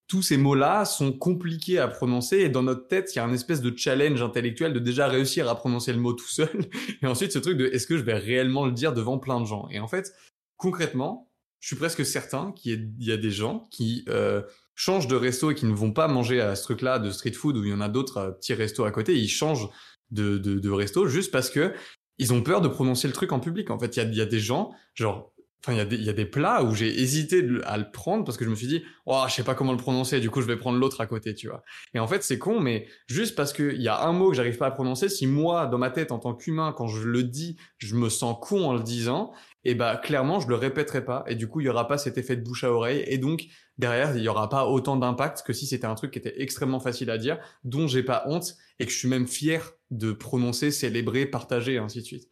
tous 0.09 0.21
ces 0.21 0.35
mots-là 0.35 0.83
sont 0.83 1.13
compliqués 1.13 1.79
à 1.79 1.87
prononcer 1.87 2.39
et 2.39 2.49
dans 2.49 2.63
notre 2.63 2.87
tête, 2.87 3.15
il 3.15 3.17
y 3.17 3.19
a 3.19 3.23
un 3.23 3.31
espèce 3.31 3.61
de 3.61 3.75
challenge 3.75 4.21
intellectuel 4.21 4.73
de 4.73 4.79
déjà 4.79 5.07
réussir 5.07 5.47
à 5.47 5.55
prononcer 5.55 5.93
le 5.93 5.99
mot 5.99 6.11
tout 6.11 6.27
seul. 6.27 6.49
Et 7.01 7.07
ensuite, 7.07 7.31
ce 7.31 7.39
truc 7.39 7.57
de 7.57 7.67
est-ce 7.67 7.87
que 7.87 7.97
je 7.97 8.03
vais 8.03 8.17
réellement 8.17 8.65
le 8.65 8.73
dire 8.73 8.93
devant 8.93 9.17
plein 9.17 9.39
de 9.39 9.45
gens? 9.45 9.69
Et 9.71 9.79
en 9.79 9.87
fait, 9.87 10.13
concrètement, 10.57 11.31
je 11.61 11.67
suis 11.67 11.77
presque 11.77 12.05
certain 12.05 12.51
qu'il 12.51 12.93
y, 12.99 13.11
a 13.13 13.17
des 13.17 13.31
gens 13.31 13.65
qui 13.71 14.03
euh, 14.09 14.41
changent 14.75 15.07
de 15.07 15.15
resto 15.15 15.51
et 15.51 15.55
qui 15.55 15.65
ne 15.65 15.73
vont 15.73 15.91
pas 15.91 16.07
manger 16.07 16.41
à 16.41 16.55
ce 16.55 16.63
truc-là 16.63 16.99
de 16.99 17.11
street 17.11 17.33
food 17.33 17.57
où 17.57 17.63
il 17.63 17.71
y 17.71 17.73
en 17.73 17.81
a 17.81 17.89
d'autres 17.89 18.35
petits 18.39 18.53
restos 18.53 18.85
à 18.85 18.91
côté. 18.91 19.15
Ils 19.15 19.29
changent 19.29 19.69
de, 20.11 20.37
de, 20.37 20.69
resto 20.69 21.07
juste 21.07 21.31
parce 21.31 21.49
que 21.49 21.73
ils 22.19 22.33
ont 22.33 22.41
peur 22.41 22.61
de 22.61 22.67
prononcer 22.67 23.07
le 23.07 23.13
truc 23.13 23.31
en 23.31 23.39
public. 23.39 23.71
En 23.71 23.79
fait, 23.79 23.97
il 23.97 24.03
y 24.03 24.05
a, 24.05 24.09
y 24.09 24.21
a, 24.21 24.25
des 24.25 24.39
gens, 24.39 24.71
genre, 24.93 25.33
enfin, 25.65 25.73
il 25.73 25.93
y, 25.93 26.03
y 26.03 26.09
a 26.09 26.13
des 26.13 26.25
plats 26.25 26.63
où 26.63 26.75
j'ai 26.75 27.01
hésité 27.01 27.43
à 27.65 27.77
le 27.77 27.89
prendre 27.91 28.23
parce 28.23 28.37
que 28.37 28.45
je 28.45 28.49
me 28.49 28.55
suis 28.55 28.67
dit, 28.67 28.83
oh, 29.07 29.23
je 29.27 29.33
sais 29.33 29.43
pas 29.43 29.55
comment 29.55 29.71
le 29.71 29.79
prononcer, 29.79 30.19
du 30.19 30.29
coup, 30.29 30.41
je 30.41 30.45
vais 30.45 30.57
prendre 30.57 30.77
l'autre 30.77 31.01
à 31.01 31.07
côté, 31.07 31.33
tu 31.33 31.47
vois. 31.47 31.63
Et 31.95 31.99
en 31.99 32.07
fait, 32.07 32.21
c'est 32.21 32.37
con, 32.37 32.59
mais 32.59 32.87
juste 33.07 33.35
parce 33.35 33.51
qu'il 33.51 33.81
y 33.81 33.87
a 33.87 34.03
un 34.03 34.11
mot 34.11 34.29
que 34.29 34.35
j'arrive 34.35 34.57
pas 34.57 34.67
à 34.67 34.71
prononcer, 34.71 35.09
si 35.09 35.25
moi, 35.25 35.65
dans 35.65 35.79
ma 35.79 35.89
tête, 35.89 36.11
en 36.11 36.19
tant 36.19 36.35
qu'humain, 36.35 36.73
quand 36.77 36.87
je 36.87 37.07
le 37.07 37.23
dis, 37.23 37.57
je 37.79 37.95
me 37.95 38.09
sens 38.09 38.37
con 38.39 38.65
en 38.65 38.73
le 38.73 38.83
disant, 38.83 39.33
et 39.65 39.75
bah, 39.75 39.97
clairement, 39.97 40.39
je 40.39 40.47
le 40.47 40.55
répéterai 40.55 41.05
pas. 41.05 41.23
Et 41.27 41.35
du 41.35 41.47
coup, 41.47 41.61
il 41.61 41.65
y 41.65 41.69
aura 41.69 41.87
pas 41.87 41.97
cet 41.97 42.17
effet 42.17 42.35
de 42.35 42.43
bouche 42.43 42.63
à 42.63 42.71
oreille. 42.71 43.03
Et 43.07 43.17
donc, 43.17 43.45
derrière, 43.77 44.15
il 44.15 44.21
y 44.21 44.27
aura 44.27 44.49
pas 44.49 44.65
autant 44.65 44.97
d'impact 44.97 45.43
que 45.43 45.53
si 45.53 45.65
c'était 45.65 45.85
un 45.85 45.95
truc 45.95 46.11
qui 46.11 46.19
était 46.19 46.41
extrêmement 46.41 46.79
facile 46.79 47.09
à 47.09 47.17
dire, 47.17 47.39
dont 47.63 47.87
j'ai 47.87 48.03
pas 48.03 48.23
honte 48.27 48.55
et 48.79 48.85
que 48.85 48.91
je 48.91 48.97
suis 48.97 49.07
même 49.07 49.27
fier 49.27 49.73
de 49.89 50.11
prononcer, 50.11 50.71
célébrer, 50.71 51.25
partager, 51.25 51.75
et 51.75 51.77
ainsi 51.77 52.01
de 52.01 52.05
suite. 52.05 52.29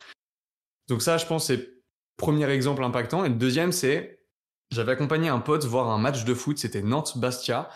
Donc 0.89 1.01
ça, 1.01 1.17
je 1.17 1.25
pense, 1.25 1.47
c'est 1.47 1.69
premier 2.17 2.49
exemple 2.49 2.83
impactant. 2.83 3.23
Et 3.23 3.29
le 3.29 3.35
deuxième, 3.35 3.71
c'est 3.71 4.19
j'avais 4.71 4.93
accompagné 4.93 5.29
un 5.29 5.39
pote 5.39 5.65
voir 5.65 5.89
un 5.89 5.97
match 5.97 6.23
de 6.23 6.33
foot, 6.33 6.57
c'était 6.57 6.81
Nantes-Bastia. 6.81 7.69
Euh, 7.69 7.73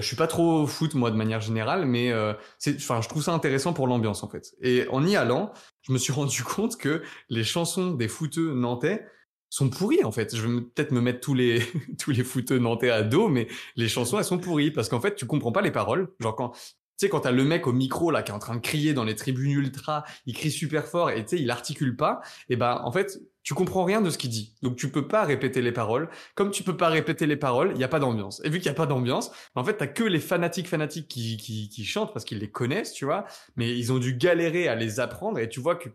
je 0.00 0.06
suis 0.06 0.16
pas 0.16 0.26
trop 0.26 0.66
foot 0.66 0.94
moi 0.94 1.10
de 1.10 1.16
manière 1.16 1.40
générale, 1.40 1.86
mais 1.86 2.10
euh, 2.12 2.32
enfin, 2.68 3.00
je 3.00 3.08
trouve 3.08 3.22
ça 3.22 3.32
intéressant 3.32 3.72
pour 3.72 3.86
l'ambiance 3.86 4.22
en 4.22 4.28
fait. 4.28 4.54
Et 4.60 4.86
en 4.90 5.04
y 5.06 5.16
allant, 5.16 5.52
je 5.82 5.92
me 5.92 5.98
suis 5.98 6.12
rendu 6.14 6.42
compte 6.42 6.76
que 6.76 7.02
les 7.28 7.44
chansons 7.44 7.92
des 7.92 8.08
footeux 8.08 8.54
nantais 8.54 9.06
sont 9.48 9.70
pourries 9.70 10.04
en 10.04 10.12
fait. 10.12 10.34
Je 10.34 10.46
vais 10.46 10.60
peut-être 10.60 10.92
me 10.92 11.00
mettre 11.00 11.20
tous 11.20 11.34
les 11.34 11.62
tous 11.98 12.10
les 12.10 12.24
footeux 12.24 12.58
nantais 12.58 12.90
à 12.90 13.02
dos, 13.02 13.28
mais 13.28 13.48
les 13.76 13.88
chansons 13.88 14.18
elles 14.18 14.24
sont 14.24 14.38
pourries 14.38 14.70
parce 14.70 14.88
qu'en 14.88 15.00
fait 15.00 15.14
tu 15.14 15.26
comprends 15.26 15.52
pas 15.52 15.62
les 15.62 15.72
paroles. 15.72 16.08
Genre 16.20 16.34
quand 16.34 16.52
tu 16.98 17.04
sais, 17.04 17.10
quand 17.10 17.20
t'as 17.20 17.30
le 17.30 17.44
mec 17.44 17.66
au 17.66 17.74
micro, 17.74 18.10
là, 18.10 18.22
qui 18.22 18.30
est 18.30 18.34
en 18.34 18.38
train 18.38 18.54
de 18.54 18.60
crier 18.60 18.94
dans 18.94 19.04
les 19.04 19.14
tribunes 19.14 19.50
ultra, 19.50 20.04
il 20.24 20.34
crie 20.34 20.50
super 20.50 20.86
fort 20.86 21.10
et 21.10 21.22
tu 21.26 21.36
sais, 21.36 21.42
il 21.42 21.50
articule 21.50 21.94
pas, 21.94 22.22
et 22.48 22.56
ben, 22.56 22.80
en 22.84 22.90
fait, 22.90 23.20
tu 23.46 23.54
comprends 23.54 23.84
rien 23.84 24.00
de 24.00 24.10
ce 24.10 24.18
qu'il 24.18 24.30
dit. 24.30 24.56
Donc, 24.60 24.74
tu 24.74 24.90
peux 24.90 25.06
pas 25.06 25.22
répéter 25.22 25.62
les 25.62 25.70
paroles. 25.70 26.08
Comme 26.34 26.50
tu 26.50 26.64
peux 26.64 26.76
pas 26.76 26.88
répéter 26.88 27.26
les 27.26 27.36
paroles, 27.36 27.70
il 27.76 27.80
y 27.80 27.84
a 27.84 27.88
pas 27.88 28.00
d'ambiance. 28.00 28.42
Et 28.42 28.50
vu 28.50 28.58
qu'il 28.58 28.66
y 28.66 28.70
a 28.70 28.74
pas 28.74 28.86
d'ambiance, 28.86 29.30
en 29.54 29.62
fait, 29.62 29.74
t'as 29.74 29.86
que 29.86 30.02
les 30.02 30.18
fanatiques 30.18 30.66
fanatiques 30.66 31.06
qui, 31.06 31.36
qui, 31.36 31.68
qui 31.68 31.84
chantent 31.84 32.12
parce 32.12 32.24
qu'ils 32.24 32.40
les 32.40 32.50
connaissent, 32.50 32.92
tu 32.92 33.04
vois, 33.04 33.24
mais 33.54 33.70
ils 33.70 33.92
ont 33.92 33.98
dû 33.98 34.16
galérer 34.16 34.66
à 34.66 34.74
les 34.74 34.98
apprendre 34.98 35.38
et 35.38 35.48
tu 35.48 35.60
vois 35.60 35.76
que 35.76 35.88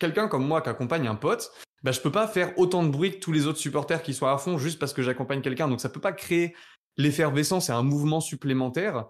quelqu'un 0.00 0.28
comme 0.28 0.46
moi 0.46 0.60
qui 0.60 0.68
accompagne 0.68 1.08
un 1.08 1.14
pote, 1.14 1.50
bah, 1.82 1.92
je 1.92 2.00
peux 2.00 2.12
pas 2.12 2.28
faire 2.28 2.52
autant 2.58 2.82
de 2.82 2.90
bruit 2.90 3.12
que 3.12 3.20
tous 3.20 3.32
les 3.32 3.46
autres 3.46 3.58
supporters 3.58 4.02
qui 4.02 4.12
sont 4.12 4.26
à 4.26 4.36
fond 4.36 4.58
juste 4.58 4.78
parce 4.78 4.92
que 4.92 5.00
j'accompagne 5.00 5.40
quelqu'un. 5.40 5.68
Donc, 5.68 5.80
ça 5.80 5.88
peut 5.88 5.98
pas 5.98 6.12
créer 6.12 6.54
l'effervescence 6.98 7.70
et 7.70 7.72
un 7.72 7.82
mouvement 7.82 8.20
supplémentaire 8.20 9.06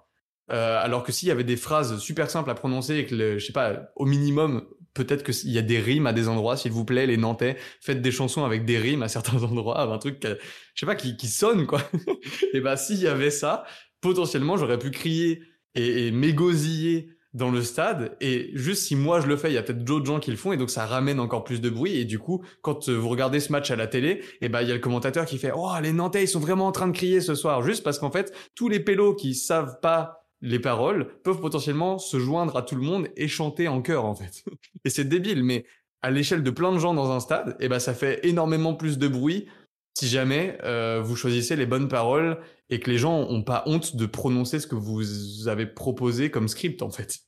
euh, 0.53 0.79
alors 0.81 1.03
que 1.03 1.11
s'il 1.11 1.27
y 1.27 1.33
avait 1.33 1.43
des 1.43 1.57
phrases 1.57 1.99
super 1.99 2.31
simples 2.31 2.51
à 2.51 2.55
prononcer 2.55 2.99
et 2.99 3.07
que, 3.07 3.39
je 3.39 3.45
sais 3.45 3.53
pas, 3.53 3.89
au 3.97 4.07
minimum, 4.07 4.69
peut-être 4.95 5.23
qu'il 5.23 5.51
y 5.51 5.59
a 5.59 5.63
des 5.63 5.79
rimes 5.79 6.07
à 6.07 6.13
des 6.13 6.29
endroits, 6.29 6.57
s'il 6.57 6.73
vous 6.73 6.85
plaît, 6.85 7.07
les 7.07 7.17
Nantais, 7.17 7.57
faites 7.81 8.03
des 8.03 8.13
chansons 8.13 8.45
avec 8.45 8.65
des 8.65 8.79
rimes 8.79 9.03
à 9.03 9.09
certains 9.09 9.43
endroits, 9.43 9.81
un 9.81 9.99
truc, 9.99 10.19
je 10.23 10.37
sais 10.75 10.87
pas, 10.87 10.95
qui, 10.95 11.17
qui 11.17 11.29
sonne, 11.29 11.67
quoi. 11.67 11.83
et 12.53 12.61
bah, 12.61 12.77
s'il 12.77 12.99
y 12.99 13.07
avait 13.07 13.31
ça, 13.31 13.65
potentiellement, 14.01 14.57
j'aurais 14.57 14.79
pu 14.79 14.91
crier 14.91 15.43
et, 15.75 16.11
m'égosiller 16.11 17.09
dans 17.33 17.51
le 17.51 17.63
stade. 17.63 18.17
Et 18.21 18.51
juste 18.53 18.83
si 18.83 18.95
moi 18.95 19.23
je 19.23 19.27
le 19.27 19.39
fais 19.39 19.51
il 19.51 19.55
y 19.55 19.59
a 19.59 19.63
peut-être 19.63 19.85
d'autres 19.85 20.05
gens 20.05 20.21
qui 20.21 20.31
le 20.31 20.37
font 20.37 20.53
et 20.53 20.59
donc 20.59 20.69
ça 20.69 20.85
ramène 20.85 21.19
encore 21.19 21.45
plus 21.45 21.63
de 21.63 21.71
bruit. 21.71 21.97
Et 21.97 22.05
du 22.05 22.19
coup 22.19 22.45
quand 22.61 22.91
vous 22.91 23.09
regardez 23.09 23.41
ce 23.41 23.51
match 23.53 23.71
à 23.71 23.77
la 23.77 23.87
télé 23.87 24.23
et 24.43 24.51
ben 24.51 24.61
il 24.61 24.69
y 24.69 24.71
a 24.71 24.75
le 24.75 24.81
commentateur 24.81 25.25
qui 25.25 25.39
fait 25.39 25.51
oh 25.55 25.71
les 25.83 25.95
Nantais 25.95 26.25
ils 26.25 26.29
sont 26.29 26.41
vraiment 26.41 26.67
en 26.67 26.73
train 26.73 26.89
de 26.89 26.93
crier 26.93 27.23
ce 27.23 27.35
soir! 27.35 27.63
Juste 27.63 27.83
parce 27.85 27.99
qu'en 27.99 28.11
fait 28.11 28.35
tous 28.55 28.69
les 28.69 28.81
pélos 28.81 29.15
qui 29.15 29.35
savent 29.35 29.81
pas 29.81 30.22
les 30.43 30.59
paroles 30.59 31.09
peuvent 31.23 31.41
potentiellement 31.41 31.99
se 31.99 32.19
joindre 32.19 32.57
à 32.57 32.63
tout 32.63 32.75
le 32.75 32.83
monde 32.83 33.09
et 33.17 33.29
chanter 33.29 33.69
en 33.69 33.81
chœur 33.81 34.05
en 34.05 34.15
fait. 34.15 34.45
et 34.85 34.91
c'est 34.91 35.09
débile, 35.09 35.45
mais 35.45 35.65
à 36.03 36.11
l'échelle 36.11 36.43
de 36.43 36.51
plein 36.51 36.73
de 36.73 36.79
gens 36.79 36.95
dans 36.95 37.13
un 37.13 37.21
stade, 37.21 37.57
eh 37.61 37.69
ben 37.69 37.79
ça 37.79 37.95
fait 37.95 38.27
énormément 38.27 38.75
plus 38.75 38.99
de 38.99 39.09
bruit 39.09 39.47
si 39.95 40.09
jamais 40.09 40.59
euh, 40.65 41.01
vous 41.03 41.17
choisissez 41.17 41.55
les 41.55 41.67
bonnes 41.67 41.89
paroles 41.89 42.39
et 42.71 42.81
que 42.81 42.91
les 42.91 42.99
gens 42.99 43.21
ont 43.21 43.43
pas 43.43 43.63
honte 43.67 43.95
de 43.95 44.07
prononcer 44.07 44.59
ce 44.59 44.67
que 44.67 44.75
vous 44.75 45.49
avez 45.49 45.67
proposé 45.67 46.31
comme 46.31 46.49
script 46.49 46.83
en 46.83 46.91
fait. 46.91 47.21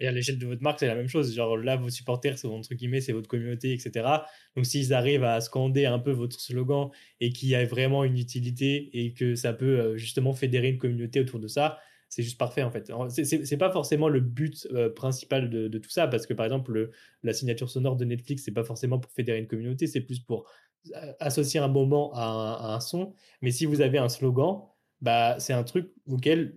Et 0.00 0.08
à 0.08 0.10
l'échelle 0.10 0.38
de 0.38 0.46
votre 0.46 0.62
marque, 0.62 0.80
c'est 0.80 0.88
la 0.88 0.96
même 0.96 1.08
chose. 1.08 1.32
Genre 1.32 1.56
là, 1.56 1.76
vos 1.76 1.88
supporters, 1.88 2.36
c'est 2.36 2.48
entre 2.48 2.74
guillemets, 2.74 3.00
c'est 3.00 3.12
votre 3.12 3.28
communauté, 3.28 3.72
etc. 3.72 4.04
Donc 4.56 4.66
s'ils 4.66 4.92
arrivent 4.92 5.22
à 5.22 5.40
scander 5.40 5.86
un 5.86 6.00
peu 6.00 6.10
votre 6.10 6.40
slogan 6.40 6.90
et 7.20 7.32
qu'il 7.32 7.48
y 7.50 7.54
a 7.54 7.64
vraiment 7.64 8.02
une 8.02 8.18
utilité 8.18 8.90
et 8.92 9.14
que 9.14 9.36
ça 9.36 9.52
peut 9.52 9.78
euh, 9.78 9.96
justement 9.96 10.32
fédérer 10.32 10.70
une 10.70 10.78
communauté 10.78 11.20
autour 11.20 11.38
de 11.38 11.46
ça, 11.46 11.78
c'est 12.12 12.22
juste 12.22 12.36
parfait 12.36 12.62
en 12.62 12.70
fait. 12.70 12.92
C'est 13.08 13.56
pas 13.56 13.70
forcément 13.70 14.10
le 14.10 14.20
but 14.20 14.68
euh, 14.70 14.90
principal 14.90 15.48
de, 15.48 15.78
tout 15.78 15.88
ça, 15.88 16.06
parce 16.06 16.26
que 16.26 16.34
par 16.34 16.44
exemple, 16.44 16.90
la 17.22 17.32
signature 17.32 17.70
sonore 17.70 17.96
de 17.96 18.04
Netflix, 18.04 18.42
c'est 18.44 18.52
pas 18.52 18.64
forcément 18.64 18.98
pour 18.98 19.10
fédérer 19.12 19.38
une 19.38 19.46
communauté, 19.46 19.86
c'est 19.86 20.02
plus 20.02 20.20
pour 20.20 20.46
euh, 20.94 21.12
associer 21.20 21.58
un 21.58 21.68
moment 21.68 22.12
à 22.14 22.74
un, 22.74 22.80
son. 22.80 23.14
Mais 23.40 23.50
si 23.50 23.64
vous 23.64 23.80
avez 23.80 23.96
un 23.96 24.10
slogan, 24.10 24.60
bah, 25.00 25.36
c'est 25.38 25.54
un 25.54 25.64
truc 25.64 25.90
auquel, 26.06 26.54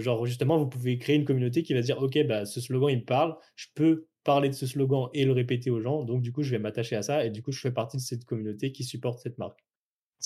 genre 0.00 0.26
justement, 0.26 0.58
vous 0.58 0.68
pouvez 0.68 0.98
créer 0.98 1.16
une 1.16 1.24
communauté 1.24 1.62
qui 1.62 1.72
va 1.72 1.80
dire, 1.80 2.02
ok, 2.02 2.26
bah, 2.26 2.44
ce 2.44 2.60
slogan, 2.60 2.90
il 2.90 2.98
me 2.98 3.06
parle, 3.06 3.34
je 3.56 3.68
peux 3.74 4.08
parler 4.24 4.50
de 4.50 4.54
ce 4.54 4.66
slogan 4.66 5.08
et 5.14 5.24
le 5.24 5.32
répéter 5.32 5.70
aux 5.70 5.80
gens, 5.80 6.02
donc 6.04 6.20
du 6.20 6.32
coup, 6.32 6.42
je 6.42 6.50
vais 6.50 6.58
m'attacher 6.58 6.96
à 6.96 7.02
ça, 7.02 7.24
et 7.24 7.30
du 7.30 7.42
coup, 7.42 7.50
je 7.50 7.60
fais 7.60 7.72
partie 7.72 7.96
de 7.96 8.02
cette 8.02 8.26
communauté 8.26 8.72
qui 8.72 8.84
supporte 8.84 9.20
cette 9.20 9.38
marque. 9.38 9.67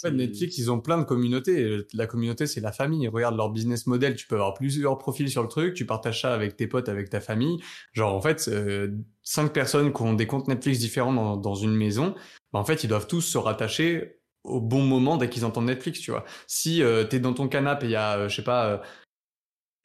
Ouais, 0.04 0.10
Netflix, 0.10 0.58
ils 0.58 0.70
ont 0.70 0.80
plein 0.80 0.98
de 0.98 1.04
communautés. 1.04 1.82
La 1.94 2.06
communauté, 2.06 2.46
c'est 2.46 2.60
la 2.60 2.72
famille. 2.72 3.06
Regarde 3.08 3.36
leur 3.36 3.50
business 3.50 3.86
model. 3.86 4.16
Tu 4.16 4.26
peux 4.26 4.36
avoir 4.36 4.54
plusieurs 4.54 4.98
profils 4.98 5.28
sur 5.28 5.42
le 5.42 5.48
truc. 5.48 5.74
Tu 5.74 5.86
partages 5.86 6.22
ça 6.22 6.34
avec 6.34 6.56
tes 6.56 6.66
potes, 6.66 6.88
avec 6.88 7.10
ta 7.10 7.20
famille. 7.20 7.62
Genre, 7.92 8.14
en 8.14 8.20
fait, 8.20 8.48
euh, 8.48 8.88
cinq 9.22 9.52
personnes 9.52 9.92
qui 9.92 10.02
ont 10.02 10.14
des 10.14 10.26
comptes 10.26 10.48
Netflix 10.48 10.78
différents 10.78 11.36
dans, 11.36 11.54
une 11.54 11.74
maison, 11.76 12.14
bah, 12.52 12.58
en 12.58 12.64
fait, 12.64 12.84
ils 12.84 12.88
doivent 12.88 13.06
tous 13.06 13.20
se 13.20 13.38
rattacher 13.38 14.18
au 14.44 14.60
bon 14.60 14.82
moment 14.82 15.16
dès 15.16 15.28
qu'ils 15.28 15.44
entendent 15.44 15.66
Netflix, 15.66 16.00
tu 16.00 16.10
vois. 16.10 16.24
Si 16.46 16.82
euh, 16.82 17.04
t'es 17.04 17.20
dans 17.20 17.32
ton 17.32 17.48
canapé 17.48 17.86
il 17.86 17.92
y 17.92 17.96
a, 17.96 18.18
euh, 18.18 18.28
je 18.28 18.36
sais 18.36 18.44
pas, 18.44 18.66
euh, 18.66 18.78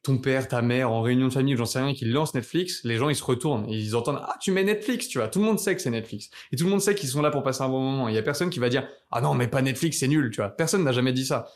ton 0.02 0.18
père, 0.18 0.48
ta 0.48 0.62
mère 0.62 0.90
en 0.90 1.02
réunion 1.02 1.28
de 1.28 1.32
famille, 1.32 1.56
j'en 1.56 1.66
sais 1.66 1.80
rien, 1.80 1.92
qui 1.92 2.04
lance 2.04 2.34
Netflix, 2.34 2.82
les 2.84 2.96
gens 2.96 3.08
ils 3.08 3.16
se 3.16 3.24
retournent 3.24 3.68
et 3.68 3.76
ils 3.76 3.96
entendent 3.96 4.20
ah 4.22 4.36
tu 4.40 4.52
mets 4.52 4.64
Netflix, 4.64 5.08
tu 5.08 5.18
vois. 5.18 5.28
Tout 5.28 5.40
le 5.40 5.44
monde 5.44 5.58
sait 5.58 5.74
que 5.74 5.82
c'est 5.82 5.90
Netflix 5.90 6.30
et 6.52 6.56
tout 6.56 6.64
le 6.64 6.70
monde 6.70 6.80
sait 6.80 6.94
qu'ils 6.94 7.08
sont 7.08 7.22
là 7.22 7.30
pour 7.30 7.42
passer 7.42 7.62
un 7.62 7.68
bon 7.68 7.80
moment. 7.80 8.08
Il 8.08 8.14
y 8.14 8.18
a 8.18 8.22
personne 8.22 8.50
qui 8.50 8.60
va 8.60 8.68
dire 8.68 8.88
ah 9.10 9.20
non 9.20 9.34
mais 9.34 9.48
pas 9.48 9.62
Netflix, 9.62 9.98
c'est 9.98 10.08
nul, 10.08 10.30
tu 10.30 10.36
vois. 10.36 10.50
Personne 10.50 10.84
n'a 10.84 10.92
jamais 10.92 11.12
dit 11.12 11.26
ça. 11.26 11.48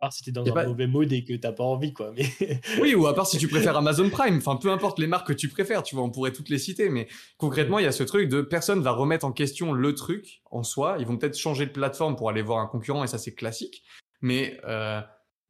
À 0.00 0.06
part 0.06 0.12
si 0.12 0.22
t'es 0.22 0.30
dans 0.30 0.46
un 0.46 0.66
mauvais 0.66 0.86
mode 0.86 1.12
et 1.12 1.24
que 1.24 1.34
t'as 1.34 1.50
pas 1.50 1.64
envie, 1.64 1.92
quoi. 1.92 2.12
Mais... 2.16 2.24
oui, 2.80 2.94
ou 2.94 3.08
à 3.08 3.14
part 3.16 3.26
si 3.26 3.36
tu 3.36 3.48
préfères 3.48 3.76
Amazon 3.76 4.08
Prime. 4.10 4.36
Enfin, 4.36 4.54
peu 4.54 4.70
importe 4.70 5.00
les 5.00 5.08
marques 5.08 5.26
que 5.26 5.32
tu 5.32 5.48
préfères, 5.48 5.82
tu 5.82 5.96
vois, 5.96 6.04
on 6.04 6.10
pourrait 6.10 6.32
toutes 6.32 6.50
les 6.50 6.58
citer. 6.58 6.88
Mais 6.88 7.08
concrètement, 7.36 7.80
il 7.80 7.84
y 7.84 7.88
a 7.88 7.92
ce 7.92 8.04
truc 8.04 8.28
de 8.28 8.40
personne 8.40 8.80
va 8.80 8.92
remettre 8.92 9.26
en 9.26 9.32
question 9.32 9.72
le 9.72 9.94
truc 9.96 10.42
en 10.52 10.62
soi. 10.62 10.96
Ils 11.00 11.06
vont 11.06 11.16
peut-être 11.16 11.36
changer 11.36 11.66
de 11.66 11.72
plateforme 11.72 12.14
pour 12.14 12.30
aller 12.30 12.42
voir 12.42 12.60
un 12.60 12.68
concurrent 12.68 13.02
et 13.02 13.08
ça, 13.08 13.18
c'est 13.18 13.34
classique. 13.34 13.82
Mais 14.20 14.60
euh, 14.68 15.00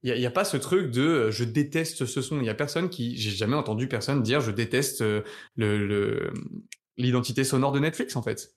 il 0.03 0.15
n'y 0.15 0.25
a, 0.25 0.29
a, 0.29 0.33
pas 0.33 0.45
ce 0.45 0.57
truc 0.57 0.91
de 0.91 1.03
euh, 1.03 1.31
je 1.31 1.45
déteste 1.45 2.07
ce 2.07 2.23
son. 2.23 2.41
Il 2.41 2.47
y 2.47 2.51
a 2.51 2.55
personne 2.55 2.89
qui, 2.89 3.17
j'ai 3.17 3.31
jamais 3.31 3.57
entendu 3.57 3.89
personne 3.89 4.23
dire 4.23 4.41
je 4.41 4.51
déteste 4.51 5.03
euh, 5.03 5.23
le 5.57 6.33
l'identité 6.97 7.45
sonore 7.45 7.73
de 7.73 7.81
Netflix 7.81 8.17
en 8.17 8.23
fait. 8.23 8.55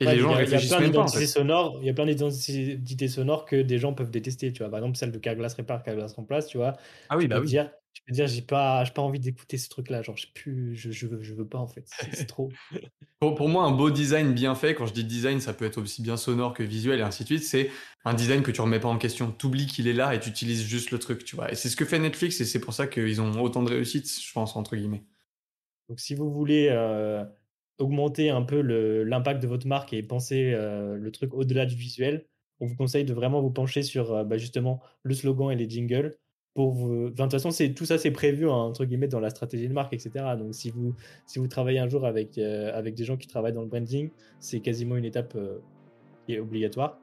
Et 0.00 0.04
les 0.04 0.18
gens 0.18 0.32
réfléchissent 0.32 0.78
même 0.78 0.92
pas. 0.92 1.00
En 1.00 1.08
fait. 1.08 1.26
sonores, 1.26 1.78
il 1.80 1.86
y 1.86 1.90
a 1.90 1.94
plein 1.94 2.04
d'identités 2.04 3.08
sonores 3.08 3.46
que 3.46 3.62
des 3.62 3.78
gens 3.78 3.94
peuvent 3.94 4.10
détester. 4.10 4.52
Tu 4.52 4.62
vois, 4.62 4.70
par 4.70 4.80
exemple, 4.80 4.98
celle 4.98 5.10
de 5.10 5.18
Carglass 5.18 5.54
répare, 5.54 5.82
Carglass 5.82 6.12
remplace. 6.12 6.48
Tu 6.48 6.58
vois. 6.58 6.74
Ah 7.08 7.16
oui, 7.16 7.24
tu 7.24 7.28
bah 7.28 7.36
peux 7.36 7.42
oui. 7.42 7.48
Dire, 7.48 7.70
tu 7.96 8.02
peux 8.02 8.12
dire, 8.12 8.26
j'ai 8.26 8.42
pas, 8.42 8.84
j'ai 8.84 8.92
pas 8.92 9.00
envie 9.00 9.18
d'écouter 9.18 9.56
ce 9.56 9.70
truc-là. 9.70 10.02
Genre, 10.02 10.18
je 10.18 10.26
plus, 10.34 10.76
je, 10.76 10.90
je, 10.90 11.06
veux, 11.06 11.22
je 11.22 11.32
veux 11.32 11.48
pas 11.48 11.56
en 11.56 11.66
fait. 11.66 11.88
C'est 12.12 12.26
trop. 12.26 12.50
pour, 13.20 13.34
pour, 13.34 13.48
moi, 13.48 13.64
un 13.64 13.72
beau 13.72 13.90
design 13.90 14.34
bien 14.34 14.54
fait, 14.54 14.74
quand 14.74 14.84
je 14.84 14.92
dis 14.92 15.04
design, 15.04 15.40
ça 15.40 15.54
peut 15.54 15.64
être 15.64 15.78
aussi 15.78 16.02
bien 16.02 16.18
sonore 16.18 16.52
que 16.52 16.62
visuel 16.62 17.00
et 17.00 17.02
ainsi 17.02 17.22
de 17.22 17.28
suite. 17.28 17.44
C'est 17.44 17.70
un 18.04 18.12
design 18.12 18.42
que 18.42 18.50
tu 18.50 18.60
remets 18.60 18.80
pas 18.80 18.88
en 18.88 18.98
question. 18.98 19.30
T'oublies 19.30 19.66
qu'il 19.66 19.88
est 19.88 19.94
là 19.94 20.14
et 20.14 20.20
tu 20.20 20.28
utilises 20.28 20.62
juste 20.62 20.90
le 20.90 20.98
truc. 20.98 21.24
Tu 21.24 21.36
vois. 21.36 21.50
Et 21.50 21.54
c'est 21.54 21.70
ce 21.70 21.76
que 21.76 21.86
fait 21.86 21.98
Netflix 21.98 22.38
et 22.42 22.44
c'est 22.44 22.60
pour 22.60 22.74
ça 22.74 22.86
qu'ils 22.86 23.22
ont 23.22 23.40
autant 23.40 23.62
de 23.62 23.70
réussite, 23.70 24.06
je 24.20 24.32
pense 24.32 24.56
entre 24.56 24.76
guillemets. 24.76 25.04
Donc, 25.88 25.98
si 25.98 26.14
vous 26.14 26.30
voulez. 26.30 26.68
Euh 26.70 27.24
augmenter 27.78 28.30
un 28.30 28.42
peu 28.42 28.60
l'impact 29.02 29.42
de 29.42 29.46
votre 29.46 29.66
marque 29.66 29.92
et 29.92 30.02
penser 30.02 30.52
euh, 30.54 30.96
le 30.96 31.12
truc 31.12 31.34
au-delà 31.34 31.66
du 31.66 31.74
visuel, 31.74 32.26
on 32.60 32.66
vous 32.66 32.76
conseille 32.76 33.04
de 33.04 33.12
vraiment 33.12 33.40
vous 33.40 33.50
pencher 33.50 33.82
sur 33.82 34.14
euh, 34.14 34.24
bah, 34.24 34.38
justement 34.38 34.80
le 35.02 35.14
slogan 35.14 35.50
et 35.50 35.56
les 35.56 35.68
jingles. 35.68 36.18
Pour 36.56 36.72
vous... 36.72 37.10
Enfin, 37.12 37.26
de 37.26 37.30
toute 37.30 37.40
façon, 37.40 37.50
tout 37.74 37.84
ça, 37.84 37.98
c'est 37.98 38.10
prévu 38.10 38.48
hein, 38.50 38.54
entre 38.54 38.84
guillemets 38.84 39.06
dans 39.06 39.20
la 39.20 39.30
stratégie 39.30 39.68
de 39.68 39.72
marque, 39.72 39.92
etc. 39.92 40.10
Donc, 40.36 40.54
si 40.54 40.70
vous, 40.70 40.94
si 41.24 41.38
vous 41.38 41.46
travaillez 41.46 41.78
un 41.78 41.88
jour 41.88 42.04
avec, 42.04 42.38
euh, 42.38 42.76
avec 42.76 42.96
des 42.96 43.04
gens 43.04 43.16
qui 43.16 43.28
travaillent 43.28 43.52
dans 43.52 43.62
le 43.62 43.68
branding, 43.68 44.10
c'est 44.40 44.58
quasiment 44.58 44.96
une 44.96 45.04
étape 45.04 45.38
qui 46.26 46.34
est 46.34 46.40
obligatoire. 46.40 46.98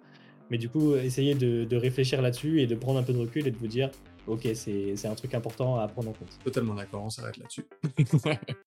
Mais 0.49 0.57
du 0.57 0.67
coup, 0.67 0.95
essayez 0.95 1.35
de, 1.35 1.63
de 1.63 1.77
réfléchir 1.77 2.21
là-dessus 2.21 2.61
et 2.61 2.67
de 2.67 2.75
prendre 2.75 2.99
un 2.99 3.03
peu 3.03 3.13
de 3.13 3.19
recul 3.19 3.47
et 3.47 3.51
de 3.51 3.57
vous 3.57 3.67
dire, 3.67 3.89
ok, 4.27 4.47
c'est 4.53 5.05
un 5.05 5.15
truc 5.15 5.33
important 5.33 5.77
à 5.77 5.87
prendre 5.87 6.09
en 6.09 6.13
compte. 6.13 6.37
Totalement 6.43 6.75
d'accord, 6.75 7.03
on 7.03 7.09
s'arrête 7.09 7.37
là-dessus. 7.37 7.65